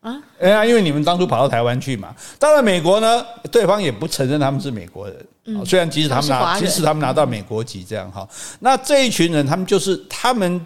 [0.00, 5.26] 啊，哎呀，因为你们当初跑到台湾去嘛，到了美国呢，对方也不承认他们是美国人。
[5.46, 8.28] 嗯，虽然即使他们拿，即使他们拿到美国籍这样哈，
[8.60, 10.64] 那这一群人，他们就是他们，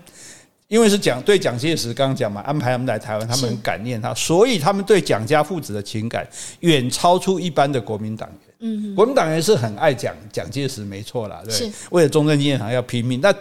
[0.69, 6.29] 因为是蒋对蒋介石刚刚讲嘛，安排他们来台湾，他们很感念他，所以他们对蒋家父子的情感
[6.61, 8.55] 远超出一般的国民党员。
[8.65, 13.33] 嗯，国民党员是很爱蒋蒋介石，没错啦，对，为了中正纪念堂要拼命，那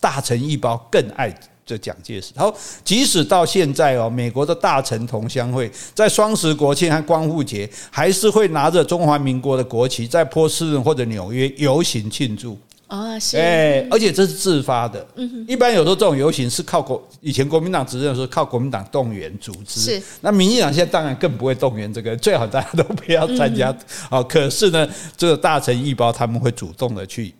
[0.00, 1.32] 大臣一包更爱。
[1.66, 12.56] 这蒋介石，然后即使到现在哦，美国的大臣同乡会在双十国庆和光复节，还是会拿着中华民国的国旗，在波士顿或者纽约游行庆祝
[12.86, 15.04] 啊，是哎，而且这是自发的。
[15.16, 23.76] 嗯，一般有时候这种游行是靠国，以前国民党执政的时候靠国民党动员组织，是那民进党现在当然更不会动员这个，最好大家都不要参加。
[24.08, 27.34] 好，可是呢，这个大臣一包他们会主动的去。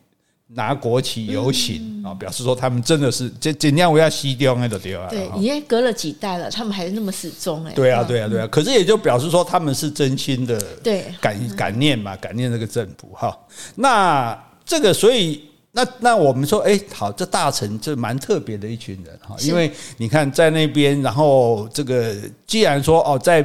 [0.48, 5.08] 拿国旗游行啊，表示说他们真的是这尽量不要西掉那个地方。
[5.08, 7.72] 对，已经隔了几代了，他们还是那么始终哎。
[7.72, 8.46] 对啊，对啊，对啊。
[8.46, 13.36] 可是也就表示说他们是真心的，对，感感念嘛，感念这个政府哈。
[13.74, 15.42] 那这个，所以
[15.72, 22.14] 那那我们说，哎，好，这大臣这蛮特别的一群人哈，因为你看在那边，然后这个
[22.46, 23.44] 既然说哦，在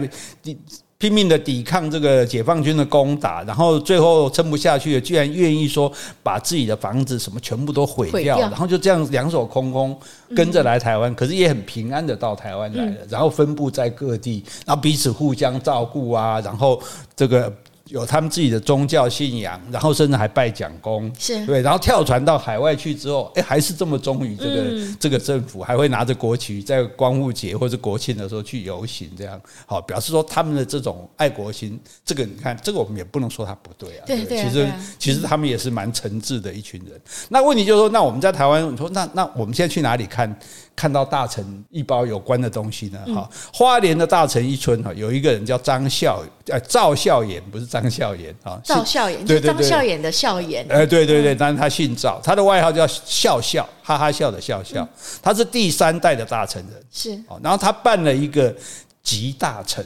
[1.02, 5.92] 拼命的抵抗这个解放军的攻打，然后最后撑不下去了，居然愿意说
[6.22, 10.00] 把自己的房子什么全部都毁掉，然后就这样两手空空
[10.36, 16.80] 跟着来台湾，可是也很平安的到台湾来了，然后分布在各地，然后彼此互相照顾啊，然后
[17.16, 17.52] 这个。
[17.92, 31.78] 有他们自己的宗教信仰，然后甚至还拜蒋公，是对，然后跳船到海外去之后，哎，还是这么忠于这个、嗯、这个政府，还会拿着国旗在光复节或者国庆的时候去游行，这样好表示说他们的这种爱国心。
[32.06, 37.00] 这个你看，这个我们也不能说他不对啊，对，对，其实其实他们也是蛮诚挚的一群人。
[37.28, 40.34] 那问题就是说，那我们在台湾，你说那那我们现在去哪里看？
[40.76, 43.00] 看到大臣一包有关的东西呢？
[43.14, 54.88] 哈，花莲的大臣一村哈，有一个人叫张孝，呃，赵孝言，不是张孝言啊，赵孝言，对张孝言的孝言，哎，对对对，但是他姓赵，他的外号叫笑笑，哈哈笑的笑笑，
[55.22, 57.12] 他是第三代的大臣人，是，
[57.44, 58.56] 然后他办了一个
[59.04, 59.86] 集大成。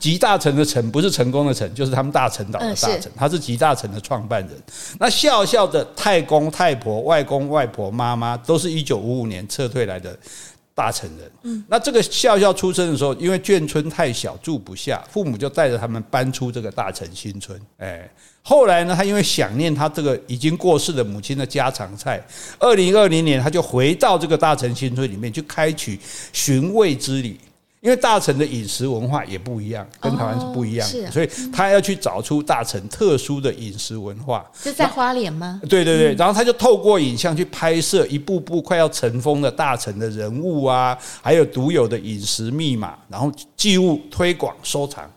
[0.00, 4.50] 集大成的成不是成功的成，就是他们大成岛的大成，他是集大成的创办人。
[4.98, 10.16] 那笑笑的太公太婆、外公外婆、妈妈都是一九五五年撤退来的。
[10.72, 17.60] 大成人，嗯，那这个笑笑出生的时候，因为眷村太小住不下，父母就带着他们搬出这个大成新村。
[17.76, 18.08] 哎，
[18.40, 22.24] 后来呢，他因为想念他这个已经过世的母亲的家常菜，
[22.58, 26.00] 二零二零年他就回到这个大成新村里面去开启
[26.32, 27.38] 寻味之旅。
[27.80, 34.44] 因为大臣的饮食文化也不一样，跟台湾是不一样的，所以他要去找出大臣特殊的饮食文化。
[34.54, 35.60] 是在花莲吗？
[35.68, 45.10] 对对对，然后他就透过影像去拍摄一步步快要尘封的大臣的人物啊，还有独有的饮食密码，然后记录、推广、收藏。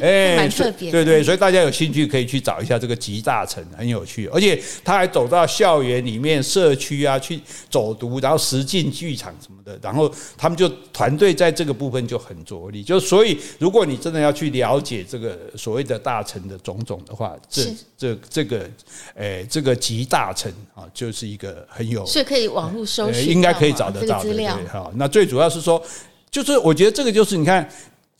[0.00, 4.26] 哎，蛮特别，对对，所以大家有兴趣可以去找一下这个集大成，很有趣。
[4.28, 12.82] 而且他还走到校园里面、社区啊去走读，然后实境剧场什么的，然后他们就团队在这个部分就很着力。
[12.82, 17.64] 就所以，如果你真的要去了解这个所谓的大成的种种的话，这
[17.96, 18.68] 这这个，
[19.14, 24.58] 哎，这个集大成啊，就是一个很有，所以可以网络搜，应该可以找得到的资料。
[24.70, 25.82] 好，那最主要是说，
[26.30, 27.68] 就是我觉得这个就是你看。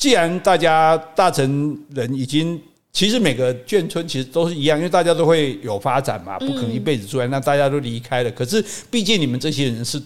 [0.01, 2.59] 既然大家大成人已经，
[2.91, 8.31] 其实每个眷村其实都是一样，因为大家都会有发展嘛，不可能一辈子住在那，大家都离开了。
[8.31, 10.03] 可是毕竟你们这些人是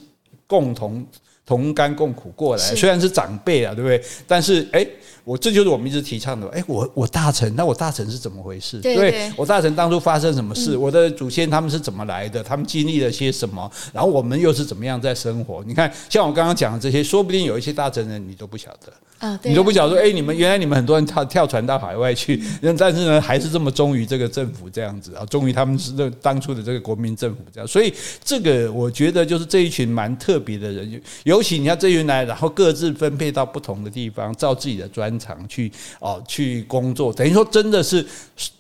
[0.49, 1.07] 共同
[1.47, 4.03] 同甘共苦过来，虽然是长辈啊，对不对？
[4.27, 4.85] 但是哎。
[5.27, 8.79] 我这就是我们一直提倡的，哎，我我大臣，那我大臣是怎么回事？
[8.81, 10.75] 对，对，对，我大臣当初发生什么事？
[10.77, 12.43] 嗯、我的祖先他们是怎么来的？
[12.43, 13.73] 他们经历了些什么？
[13.91, 15.65] 然后我们又是怎么样在生活？
[15.67, 27.67] 你看，像我刚刚讲的这些，说不定有一些大臣人你都不晓得啊，你都不晓得说，哎，你们原来你们很多人跳跳船到海外去，嗯、 但是呢，还是这么忠于这个政府这样子啊，忠于他们是这当初的这个国民政府这样。
[27.67, 35.15] 所以这个我觉得就是这一群蛮特别的人，尤其你看这群来，然后各自分配到不同的地方，照自己的专。
[35.17, 38.05] 长去哦，去工作，等于说真的是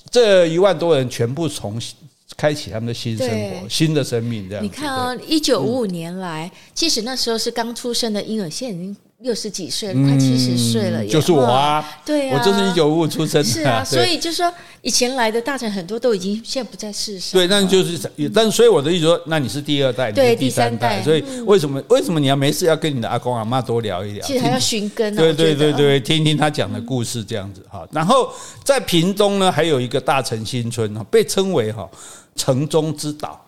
[0.08, 1.96] 这一万多人全部重新
[2.36, 4.64] 开启他们的新生活、新的生命这样。
[4.64, 8.96] 你看啊，一九五五年来，即使那时候是刚出生的婴儿，现在已经。
[9.24, 14.52] 六十几岁，快七十岁了，就是我啊，对啊，我就是一九五五出生的，是啊， 所以就是说，
[14.82, 17.98] 以前来的大臣很多都已经现在不在世上，对，那就是，
[18.34, 24.26] 但所以我的意思说，那你是第二代，对，第三代，所以为什么为什么你要没事要跟你的阿公阿妈多聊一聊？
[24.26, 27.82] 其实还要寻根，对对对对，听听他讲的故事这样子哈。
[27.90, 28.30] 然后
[28.62, 31.88] 在屏东呢，还有一个大城新村哈，被称为哈
[32.36, 33.40] 城中之岛。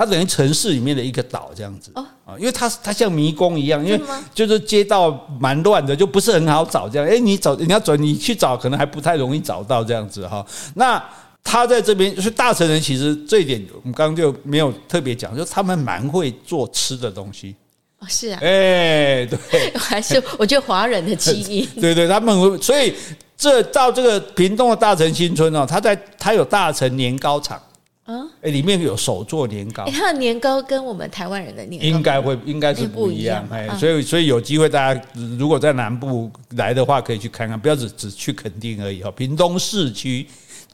[0.00, 4.00] 它等于城市里面的一个岛这样子啊，因为它它像迷宫一样，因为
[4.32, 7.06] 就是街道蛮乱的，就不是很好找这样。
[7.06, 10.42] 哎，你找你要找你去找，可能还不太容易找到这样子哈。
[10.72, 11.02] 那
[11.44, 17.54] 他在这边就是大城人，其实这一点我们刚刚就没有特别讲，就是他们蛮会做吃的东西。
[17.98, 22.94] 哦，是啊，哎，对， 还是我觉得华人的基因，对 对，他们会，所以
[23.36, 27.60] 这到这个屏东的大城新村哦，他在他有大城年糕厂。
[28.06, 35.00] 啊，哎，里面有手做年糕，它的年糕跟我们台湾人的年糕应该会应该是不一样，哎，所以所以有机会大家
[35.38, 39.10] 如果在南部来的话，可以去看看，不要只只去垦丁而已哈。
[39.12, 40.26] 屏东市区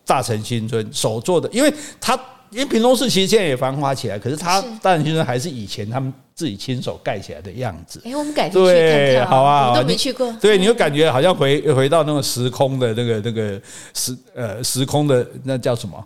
[0.06, 2.18] 大城新村手做的，因为它
[2.50, 8.00] 因为屏东市其实现在也繁华起来，可是它大城新村还是以前他们自己亲手盖起来的样子。
[8.04, 10.32] 哎，我们改天去看看，好啊，我都没去过。
[10.40, 13.60] 对，你会感觉好像回回到那个时空的那个那个
[13.92, 16.02] 时呃时空的那叫什么？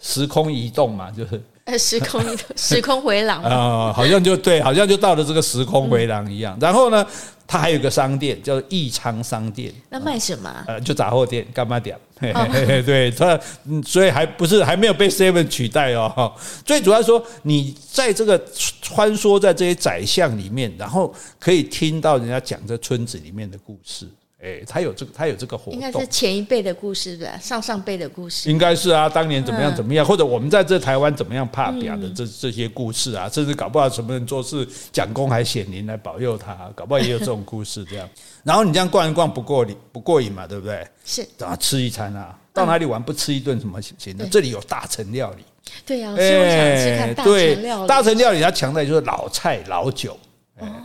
[0.00, 6.56] 时空移动嘛，就是呃，时空移动， 时空回廊啊，好像就对，好像就到了这个时空回廊一样。
[6.60, 7.06] 然后呢，
[7.46, 10.64] 它还有一个商店叫义昌商店，那卖什么？
[10.66, 11.96] 呃，就杂货店，干嘛点？
[12.18, 13.38] 对，它
[13.86, 16.32] 所以还不是还没有被 Seven 取代哦。
[16.64, 18.42] 最主要说，你在这个
[18.82, 24.06] 穿梭在这些窄巷里面，然后可以听到人家讲这村子里面的故事。
[24.42, 38.08] 哎，他有这个，他有这个活动，应该是前一辈的故事吧，上上辈的故事，应该是啊，当年怎么样怎么样，或者我们在这台湾怎么样怕表的这这些故事啊，甚至搞不好什么人做事，蒋公还显灵来保佑他，搞不好也有这种故事这样。
[38.42, 40.86] 然后你这样逛一逛不过瘾，不过瘾嘛，对不对？
[41.04, 44.26] 是，然后吃一餐啊，到哪里玩不吃一顿什么行的？
[44.26, 45.44] 这里有大成料理，
[45.84, 47.86] 对呀，所以我想吃看大成料理。
[47.86, 50.18] 大成料理它强调就是老菜老酒。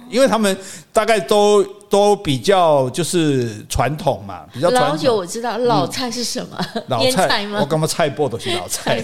[0.10, 0.56] 因为他们
[0.94, 4.90] 大概都都比较就是传统嘛，比较传统。
[4.92, 6.58] 老酒我知道，老菜是什么？
[6.76, 7.60] 嗯、老菜吗？
[7.62, 9.04] 我刚刚菜播都是老菜，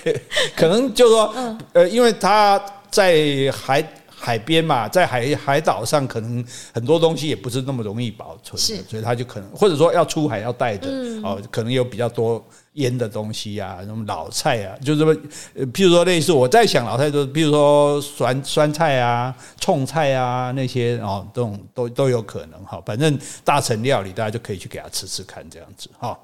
[0.56, 2.60] 可能就是说，呃，因为他
[2.90, 6.44] 在海海边嘛，在海海岛上，可能
[6.74, 10.88] 很多东西也不是那么容易保存，是，所以他就可能或者说要出海要带的，
[11.22, 12.44] 哦，可能有比较多。
[12.74, 15.16] 腌的东西啊，什么老菜啊，就这么，
[15.54, 22.80] 呃，譬如说类似我在想老菜，就是譬如说酸酸菜啊、葱菜啊那些哦，这种都都有可能哈。
[22.86, 26.18] 反正大成料理，大家就可以去给他吃吃看这样子哈。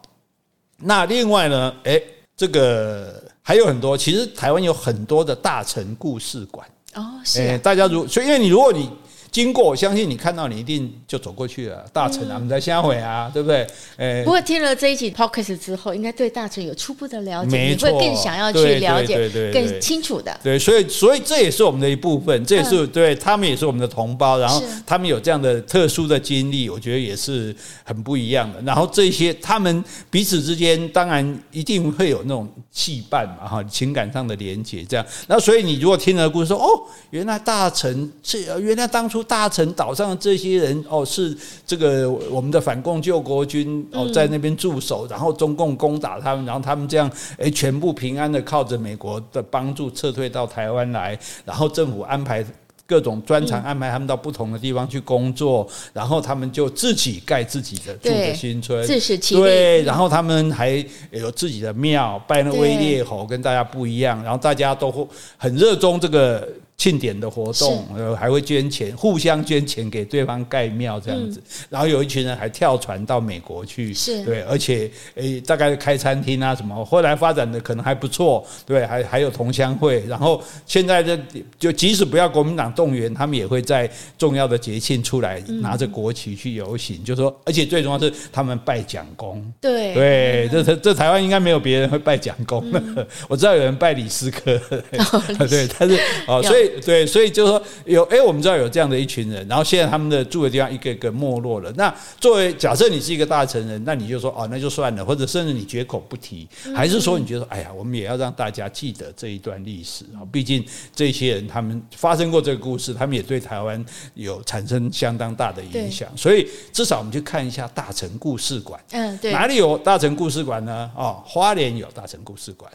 [0.78, 2.02] 那另外呢，诶，
[2.36, 8.88] 这个还有很多，其实台湾有很多的大成故事馆哦，是、啊，大家如所以，因为你如果你。
[9.36, 11.84] 经过，我相信你看到你一定就走过去了。
[11.92, 13.66] 大成啊，我们在下回啊，对不对？
[13.98, 20.34] 哎，不过听了这一集 podcast 之后，应该对大成有初步的了解，你会更想要去了解，更清楚的。
[20.42, 24.38] 对，所以所以这也是我们的一部分，这也是对他们也是我们的同胞。
[24.38, 28.62] 然后他们有这样的特殊的经历，我觉得也是很不一样的。
[28.62, 35.04] 然后这些他们彼此之间，当然一定会有那种羁绊嘛，哈，情感上的连结这样。
[35.28, 36.68] 然后所以你如果听了故事说，哦，
[37.10, 39.25] 原来大成是原来当初。
[39.26, 52.44] 大陈岛上的这些人哦，是这个我们的反共救国军哦，在那边驻守，然后中共攻打他们，然后他们这样诶，全部平安的靠着美国的帮助撤退到台湾来，然后政府安排
[52.86, 59.40] 各种专长，安排他们到不同的地方去工作，然后他们就自己盖自己的住的新村，自食其力。
[59.40, 66.48] 对，然后他们还有自己的庙，拜那威烈侯，跟大家不一样，然后大家都很热衷这个。
[66.78, 71.42] 庆典的活动，呃，还会捐钱，互相捐钱给对方盖庙这样子。
[71.70, 80.04] 然后有一群人还跳船到美国去，是对，而且诶，大概开餐厅啊什么，后来发展的可能还不错，对，还还有同乡会。
[80.06, 81.18] 然后现在这
[81.58, 94.60] 就即使不要国民党动员，他们也会在重要的节庆出来拿着国旗去游行，就说，而且最重要是他们拜蒋公，对对，这这这台湾应该没有别人会拜蒋公的， 我知道有人拜李斯科，
[95.48, 95.98] 对，但是
[96.28, 96.65] 哦， 所以。
[96.84, 101.72] 对，所以就是说有哎，我们知道有这样的一群人，然后现在他们的住的地方一个一个没落了。
[101.76, 110.20] 那作为假设你是一个大成人，那你就说哦，那就算了，或者甚至你绝口不提，还是说你觉得哎呀，我们也要让大家记得这一段历史啊？
[110.30, 110.64] 毕竟
[110.94, 116.08] 这些人他们发生过这个故事，他们也对台湾有产生相当大的影响。
[116.16, 118.80] 所以至少我们去看一下大成故事馆。
[118.90, 120.90] 嗯，对，哪里有大成故事馆呢？
[120.96, 122.70] 哦，花莲有大成故事馆。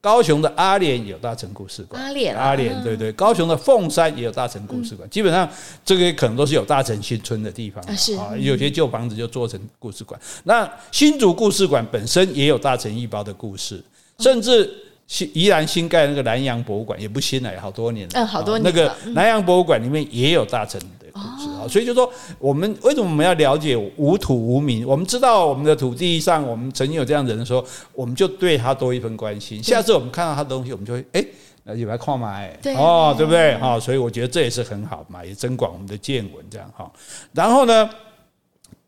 [0.00, 5.48] 高雄的阿莲有大成故事馆，阿莲阿莲对对，高雄的凤山也有大成故事馆，基本上
[5.84, 10.18] 这个可能都是有大成新村的地方啊，有些旧房子就做成故事馆。
[10.44, 13.82] 那新竹故事馆本身也有大成一包的故事，
[14.18, 14.72] 甚至
[15.10, 18.62] 新宜兰新盖那个南洋博物馆也不新了，好多年了，嗯，好多年。
[18.62, 21.66] 那个南洋博物馆里面也有大成的故事啊。
[21.68, 22.08] 所以就说，
[22.38, 24.86] 我们为什么我们要了解无土无民？
[24.86, 29.60] 我们知道我们的土地上，我们曾经有这样的人说，我们就对他多一份关心。
[29.60, 31.24] 下次我们看到他的东西，我们就会哎，
[31.64, 33.56] 那就来看嘛，哎，哦，对不对？
[33.56, 36.88] 哈，所以我觉得这也是很好嘛，也增广我们的见闻，这样哈。
[37.32, 37.90] 然后呢，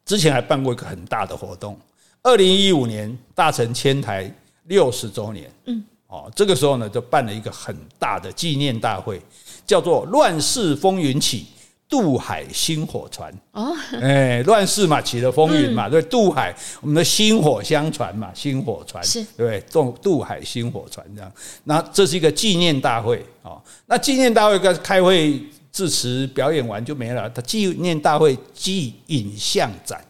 [0.06, 1.76] 之前还办过一个很大的活动，
[2.22, 4.32] 二零一五年大成迁台
[4.66, 9.18] 六十周年，嗯，哦，这个时候呢，就办了一个很大的纪念大会，
[9.66, 11.46] 叫做“乱世风云起”。
[11.88, 21.30] 渡海星火传哦，哎，乱世嘛，起了风云嘛，对，渡海，我们的薪火相传嘛，薪火传是，对，渡渡海薪火传这样。
[21.64, 23.60] 那这是一个纪念大会哦。
[23.84, 25.38] 那纪念大会跟开会
[25.70, 27.28] 致辞表演完就没了。
[27.28, 30.02] 他纪念大会暨影像展，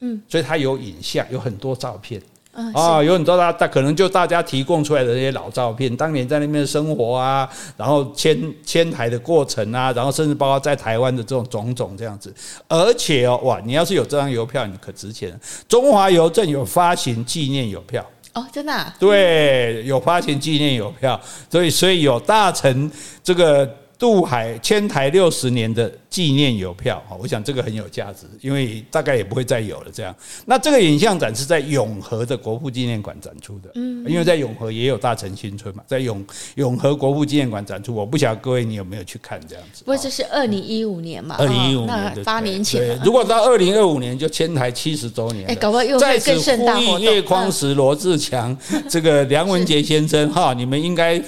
[0.00, 2.20] 嗯，所以它有影像，有很多照片。
[2.52, 12.34] 啊，有很多大，大可能就大家提供出来的这些老照片，当年在那边生活啊，然后迁迁台的过程啊，然后甚至包括在台湾的这种种种这样子。
[12.68, 15.38] 而且哦，哇，你要是有这张邮票，你可值钱。
[15.68, 18.92] 中华邮政有发行纪念邮票哦，真的？
[18.98, 21.20] 对，有发行纪念邮票，
[21.50, 22.90] 所以所以有大臣
[23.22, 23.68] 这个
[24.00, 25.92] 渡海迁台六十年的。
[26.10, 29.86] 纪念邮票啊，我想这个很有价值，因为大概也不会再有了。
[29.92, 30.12] 这样，
[30.44, 36.26] 那这个影像展是在永和的国父纪念馆展出的，嗯，因为在永和也有大城新村嘛，在永
[36.56, 37.94] 永和国父纪念馆展出。
[37.94, 39.84] 我不晓得各位你有没有去看这样子？
[39.84, 42.98] 不过这是二零一五年嘛，二零一五年八年前。
[43.04, 47.00] 如果到二零二五年就迁台七十周年，哎，搞不好又会更盛大活动。
[47.00, 48.56] 叶匡时、罗志强、
[48.90, 51.22] 这个梁文杰先生哈，你们应该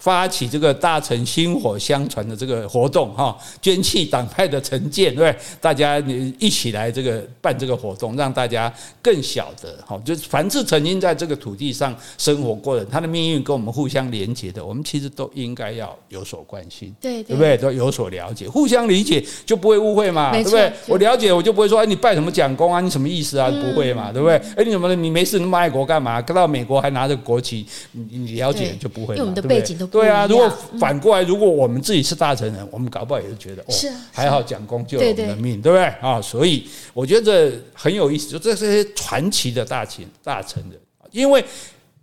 [0.00, 5.32] 发起这个大臣薪火相传的这个活动哈，捐弃党派的成见，对？
[5.60, 5.98] 大家
[6.38, 17.56] 一起来这个办这个活动，让大家更晓得哈，就是凡是曾经在这个土地上生活过的，他的命运跟我们互相连接的，我们其实都应该要有所关心，对对不对？
[17.58, 20.72] 都有所了解，互相理解就不会误会嘛，对不对？
[20.88, 22.80] 我了解我就不会说，哎，你拜什么蒋公啊？
[22.80, 23.50] 你什么意思啊？
[23.50, 24.36] 不会嘛，对不对？
[24.56, 26.22] 哎，你怎么你没事那么爱国干嘛？
[26.30, 30.26] 到美国还拿着国旗，你你了解就不会，因为我们的背景都对啊。
[30.26, 33.74] 如果反过来，如果我们自己是大成人，我们搞不好也是觉得哦，
[34.12, 36.20] 还好蒋公救了我们的命，对不对啊？
[36.22, 40.80] 所以我觉得这很有意思，就这些传奇的大秦大成人，
[41.10, 41.44] 因为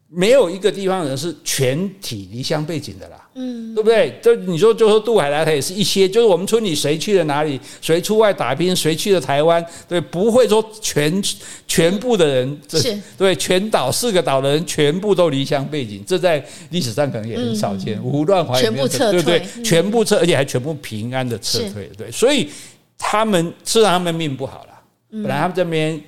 [0.10, 3.28] 没有一个地方人是全体离乡背景的啦。
[3.36, 4.18] 嗯，对不对？
[4.22, 11.22] 就你说，就说杜海来他也是一些，就是我们村里谁去了哪里，谁出外打拼，谁去了台湾，对，不会说全
[11.68, 18.04] 全部的人，是对，全岛四个岛的人全部都离乡背景，这在历史上可能也很少见。
[18.04, 22.50] 五胡乱华全部撤退，对对，全部撤，而且还全部平安的撤退，对，所以
[22.98, 24.74] 他们是让他们命不好了。
[25.12, 26.02] 本来他们这边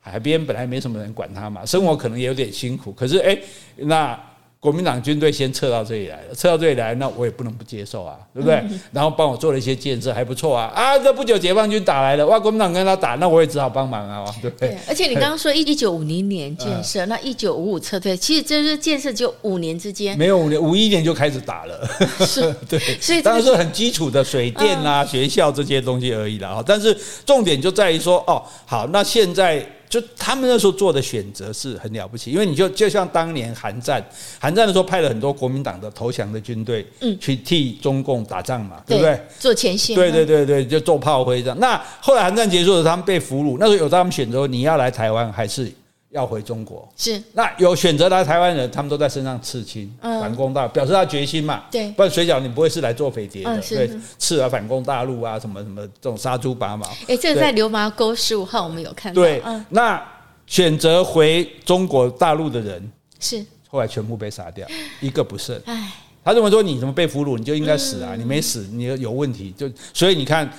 [0.00, 3.38] 海边本来没什么人管他嘛，生活可能也有点辛苦，可是哎，
[3.76, 4.18] 那。
[4.62, 8.56] 国民党军队先撤到这里来了，撤到这里来，那我也不能不接受啊，对不对？
[8.56, 10.98] 嗯、 然后帮我做了一些建设，还不错啊啊！
[10.98, 14.68] 这不久解放军打来了，哇，国民党跟他打，那我也只好帮忙啊，对不对？
[14.68, 21.88] 对，而且你刚刚说一 一九五零年建设，嗯、那一九五五撤退，其实这是建设就五年之间，没有五年，五一年就开始打了，
[22.26, 26.62] 是， 对，所以当然是很基础的水电啊、嗯、学校这些东西而已了哈。
[26.66, 26.94] 但是
[27.24, 29.66] 重点就在于说，哦，好，那现在。
[29.90, 34.02] 就他们那时候做的选择是很了不起，因为你就就像当年韩战，
[34.38, 39.20] 韩战的时候派了很多国民党的投降的军队，嗯，去替中共打仗嘛，对不对？
[39.38, 41.58] 做前线，对对对对，就做炮灰这样。
[41.58, 45.70] 那后来韩战结束了，他们被俘虏，那时候有他们选择，你要来台湾还是？
[46.10, 51.62] 要回中国是，那有选择来台湾人，他们都在身上刺青，反攻大，表示他决心嘛。
[51.70, 53.88] 对，不然水饺你不会是来做匪谍的，对，
[54.18, 56.84] 刺啊反攻大陆啊，什么什么这种杀猪拔毛。
[57.06, 59.22] 哎，这个在流麻沟十五号我们有看到。
[59.22, 60.04] 对，那
[60.46, 62.90] 选择回中国大陆的人
[63.20, 64.66] 是后来全部被杀掉，
[65.00, 65.56] 一个不剩。
[65.64, 65.92] 哎，
[66.24, 70.52] 他认为说你怎么被俘虏，你就应该死啊，你没死，你有问题，就所以你看。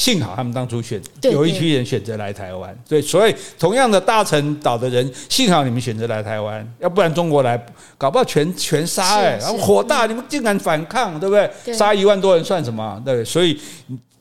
[0.00, 7.62] 幸好他们当初选有一批人选择来台湾，对，所以同样的大陈岛的人，幸好你们选择来台湾，要不然中国来
[7.98, 11.74] 搞不好全全杀哎，然后火大，你们竟敢反抗，对不对？
[11.74, 12.98] 杀一万多人算什么？
[13.04, 13.52] 对，所以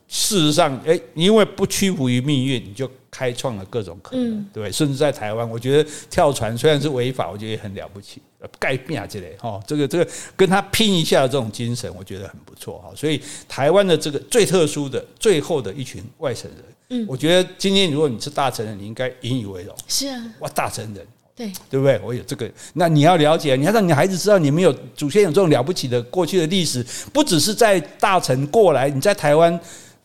[0.09, 2.91] 事实上，哎，因为不屈服于命运，你就。
[3.19, 8.21] 开创了各种可能，嗯、对，甚至在台湾，我觉得跳船虽然是违法，我觉得也很了不起。
[8.57, 12.89] 盖变啊之类哈，这个这个跟他拼一下的这种精神，我觉得很不错哈。
[12.95, 19.75] 所以台湾的这个最特殊的最后的一群外省人，嗯，我觉得今天如果你是大成人，你应该引以为荣。
[19.89, 21.05] 是啊，哇，大成人，
[21.35, 21.99] 对对不对？
[22.01, 29.59] 我有这个，那你要了解，你要让你孩子知道，你们有祖先有这种了不起的过去的历史，不只是在大城过来，你在台湾。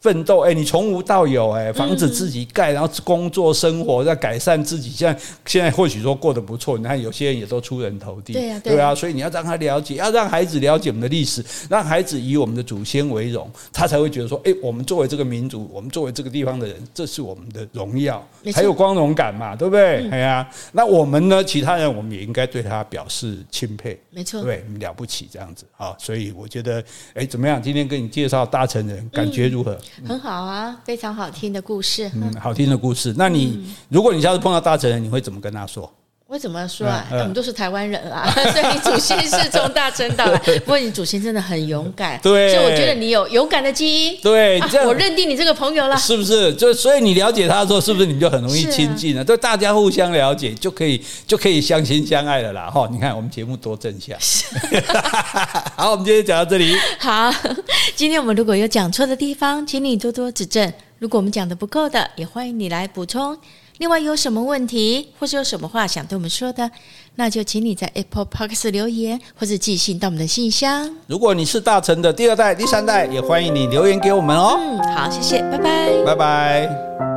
[0.05, 4.91] 奋斗，哎，你从无到有，哎，房子自己盖，然后工作生活在改善自己。
[4.91, 20.07] 现在现在或许说过得不错，你看有些人也都出人头地，对啊，对啊，所以你要让他了解，要让孩子了解我们的历史，让孩子以我们的祖先为荣，他才会觉得说，哎，我们作为这个民族，我们作为这个地方的人，这是我们的荣耀，才有光荣感嘛，对不对？
[20.11, 21.43] 哎呀，那我们呢？
[21.43, 25.97] 其他人我们也应该对他表示钦佩，没错，对，了不起这样子啊。
[25.99, 26.85] 所以我觉得，
[27.15, 27.63] 哎，怎么样？
[27.63, 29.79] 今天跟你介绍大成人，感觉如何？
[30.07, 32.11] 很好啊，非常好听的故事。
[32.15, 33.15] 嗯，好听的故事。
[33.17, 35.93] 那你，嗯、如果你下次碰到大成人，你会怎么跟他说？
[36.35, 37.07] 我怎么说啊？
[37.13, 40.37] 我们都是台湾人啊， 所以你祖先是从大陈岛来。
[40.39, 44.19] 不过你祖先真的很勇敢，对，所以我觉得你有勇敢的基因。
[44.21, 46.53] 对，我认定你这个朋友了，是不是？
[46.55, 49.25] 就所以你了解他的时候，是不是你就很容易亲近了？
[49.25, 52.69] 就大家互相了解，就可以就可以相亲相爱了啦。
[52.69, 54.19] 哈，你看我们节目多正向。
[55.77, 56.75] 好，我们今天讲到这里。
[56.99, 57.33] 好，
[57.95, 60.73] 今天我们如果有讲错的地方，请你多多指正。
[60.99, 63.39] 如果我们讲的不够的，也欢迎你来补充。
[63.79, 66.71] 另外有什么问题，或是有什么话想对我们说的，
[67.17, 70.89] 那就请你在 Apple Podcast 留言，或是寄信到我们的信箱。
[71.07, 74.57] 如果你是大成的第二代、第三代，也欢迎你留言给我们哦。
[74.59, 77.14] 嗯，好，谢谢，拜拜，拜拜。